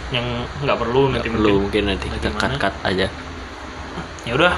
yang 0.09 0.25
nggak 0.65 0.77
perlu 0.77 1.13
nanti 1.13 1.29
Perlu 1.29 1.61
mungkin. 1.61 1.61
mungkin 1.69 1.83
nanti 1.85 2.05
kita 2.09 2.33
Bagaimana? 2.33 2.57
cut-cut 2.57 2.75
aja. 2.81 3.07
Ya 4.25 4.33
udah. 4.33 4.53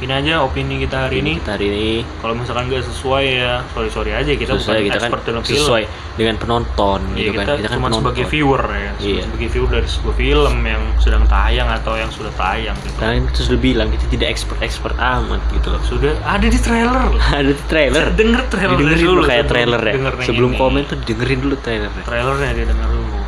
Ini 0.00 0.12
aja 0.16 0.40
opini 0.40 0.80
kita 0.80 0.96
hari 1.04 1.20
ini. 1.20 1.36
Kita 1.36 1.54
hari 1.54 1.66
ini 1.68 1.88
Kalau 2.16 2.32
misalkan 2.32 2.66
nggak 2.66 2.80
sesuai 2.82 3.24
ya 3.36 3.60
sorry 3.70 3.88
sorry 3.88 4.10
aja 4.10 4.32
kita 4.32 4.56
sesuai 4.56 4.80
bukan 4.80 4.86
kita 4.86 4.96
kan 4.96 5.04
expert 5.06 5.22
dalam 5.22 5.42
film. 5.42 5.60
sesuai 5.60 5.82
dengan 6.16 6.34
penonton 6.36 7.00
Iya, 7.10 7.16
gitu 7.18 7.30
kan. 7.30 7.36
kita, 7.38 7.52
Kita 7.52 7.68
kan 7.68 7.76
cuma 7.76 7.86
penonton. 7.86 8.00
sebagai 8.02 8.24
viewer 8.26 8.62
ya, 8.64 8.90
cuma 8.90 9.04
Iya. 9.06 9.22
sebagai 9.22 9.48
viewer 9.50 9.70
dari 9.70 9.88
sebuah 9.90 10.14
film 10.16 10.54
yang 10.64 10.82
sedang 10.96 11.24
tayang 11.26 11.68
atau 11.70 11.92
yang 11.94 12.08
sudah 12.08 12.32
tayang 12.34 12.76
gitu. 12.78 12.96
Karena 12.96 13.14
kita 13.28 13.40
sudah 13.44 13.60
bilang 13.60 13.88
kita 13.90 14.04
tidak 14.08 14.28
expert-expert 14.30 14.94
amat 14.96 15.40
gitu 15.50 15.68
loh. 15.68 15.80
Sudah 15.82 16.12
ada 16.22 16.46
di 16.46 16.58
trailer. 16.58 16.96
ada 17.38 17.50
di 17.50 17.64
trailer. 17.66 18.04
Denger 18.10 18.42
trailer 18.48 18.76
Dengerin 18.78 19.04
dulu 19.06 19.20
kayak 19.22 19.44
trailer 19.46 19.80
ya. 19.82 19.92
denger 19.94 20.12
Sebelum 20.22 20.50
ini. 20.50 20.58
komen 20.58 20.80
tuh 20.86 20.96
dengerin 20.98 21.38
dulu 21.40 21.56
trailernya. 21.56 22.02
trailernya 22.02 22.50
dia 22.54 22.66
dengar 22.66 22.88
dulu. 22.88 23.20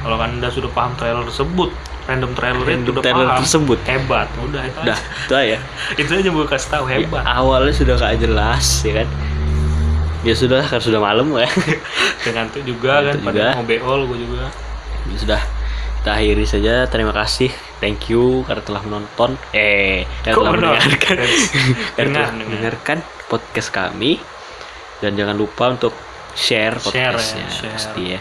Kalau 0.00 0.16
anda 0.16 0.48
sudah 0.48 0.70
paham 0.72 0.96
trailer 0.96 1.20
tersebut, 1.22 1.68
random 2.10 2.30
trailer 2.34 2.60
itu 2.60 2.70
Random 2.72 2.92
udah 2.92 3.02
trailer 3.02 3.26
paham. 3.28 3.38
tersebut. 3.38 3.78
Hebat, 3.84 4.28
udah 4.40 4.62
itu 4.62 4.78
Udah, 4.80 4.98
aja. 4.98 5.22
itu 5.22 5.34
aja. 5.36 5.58
itu 6.02 6.10
aja 6.12 6.28
gue 6.28 6.46
kasih 6.46 6.68
tahu 6.68 6.84
hebat. 6.84 7.22
Ya, 7.22 7.32
awalnya 7.32 7.72
sudah 7.72 7.94
gak 7.94 8.18
jelas 8.18 8.66
ya 8.82 8.92
kan. 8.96 9.08
Ya 10.20 10.34
sudah 10.34 10.60
kan 10.62 10.80
sudah 10.80 10.98
malam 10.98 11.30
ya. 11.32 11.48
Dengan 12.26 12.44
itu 12.48 12.60
juga 12.66 13.00
kan 13.00 13.14
Ngantuk 13.16 13.24
pada 13.24 13.38
juga. 13.40 13.50
mau 13.54 13.64
beol 13.64 14.00
gue 14.06 14.18
juga. 14.20 14.46
Ya 15.06 15.16
sudah 15.16 15.40
kita 15.96 16.10
akhiri 16.12 16.44
saja. 16.44 16.74
Terima 16.86 17.12
kasih. 17.12 17.48
Thank 17.78 18.08
you 18.08 18.44
karena 18.44 18.60
telah 18.60 18.82
menonton. 18.82 19.40
Eh, 19.50 20.04
karena 20.20 20.36
telah 20.36 20.50
menonton? 20.50 20.76
mendengarkan. 20.76 21.16
karena 21.96 22.12
telah 22.12 22.28
dengar. 22.28 22.28
mendengarkan 22.36 22.98
podcast 23.26 23.68
kami. 23.70 24.20
Dan 24.98 25.16
jangan 25.16 25.32
lupa 25.32 25.72
untuk 25.72 25.96
share 26.32 26.76
Share 26.76 27.16
ya, 27.16 27.16
podcastnya 27.16 27.46
share. 27.48 27.72
pasti 27.72 28.02
ya. 28.12 28.20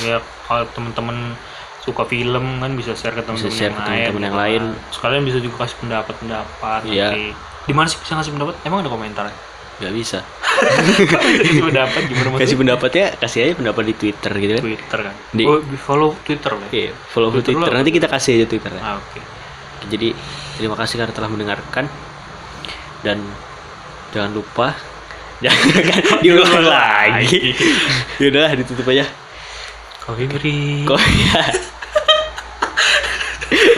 Ya 0.00 0.16
kalau 0.44 0.64
teman-teman 0.70 1.34
suka 1.88 2.04
film 2.04 2.60
kan 2.60 2.70
bisa 2.72 2.92
share 2.92 3.12
ke 3.12 3.22
teman-teman 3.22 3.48
yang, 3.50 3.72
ke 3.72 3.80
lain. 3.80 3.88
teman-teman 4.04 4.22
yang 4.22 4.36
lain. 4.36 4.62
Sekalian 4.90 5.22
bisa 5.24 5.38
juga 5.38 5.64
kasih 5.64 5.76
pendapat-pendapat. 5.80 6.80
Iya. 6.84 7.08
Di 7.64 7.72
mana 7.72 7.86
sih 7.86 7.96
bisa 7.96 8.12
ngasih 8.14 8.32
pendapat? 8.32 8.54
Emang 8.62 8.80
ada 8.80 8.88
komentar? 8.88 9.24
Gak 9.78 9.94
bisa. 9.94 10.18
Kasih 11.14 11.62
pendapat 11.62 12.02
gimana 12.04 12.26
maksudnya? 12.28 12.42
Kasih 12.42 12.56
pendapatnya, 12.58 13.06
kasih 13.14 13.38
aja 13.40 13.54
pendapat 13.54 13.82
di 13.86 13.94
Twitter 13.94 14.32
gitu 14.34 14.52
kan. 14.52 14.62
Twitter 14.64 14.98
kan. 15.06 15.14
Di- 15.30 15.46
Oh, 15.46 15.62
follow 15.78 16.10
Twitter 16.18 16.50
lah. 16.50 16.68
Iya, 16.68 16.90
follow 17.08 17.30
Twitter 17.30 17.54
Twitter. 17.54 17.70
Nanti 17.72 17.90
kita 17.94 18.10
kasih 18.10 18.30
aja 18.34 18.46
Twitternya. 18.50 18.82
Ah, 18.82 18.98
oke. 18.98 19.20
Jadi 19.86 20.18
terima 20.58 20.74
kasih 20.74 20.98
karena 20.98 21.14
telah 21.14 21.30
mendengarkan 21.30 21.86
dan 23.00 23.22
jangan 24.10 24.34
lupa 24.34 24.74
jangan 25.46 25.62
diulang 26.26 26.66
lagi. 26.66 27.54
Yaudah 28.20 28.58
ditutup 28.58 28.82
aja. 28.90 29.06
Coffee 30.02 30.26
break. 30.26 30.90
Kok 30.90 30.98
ya? 30.98 31.42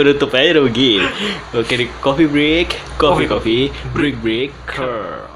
Penutup 0.01 0.33
aja 0.33 0.57
udah 0.57 0.65
begini. 0.65 1.05
Oke 1.53 1.77
di 1.77 1.85
coffee 2.01 2.25
break, 2.25 2.73
coffee 2.97 3.29
coffee, 3.29 3.69
break 3.93 4.17
break. 4.25 4.49
Bye. 4.73 5.30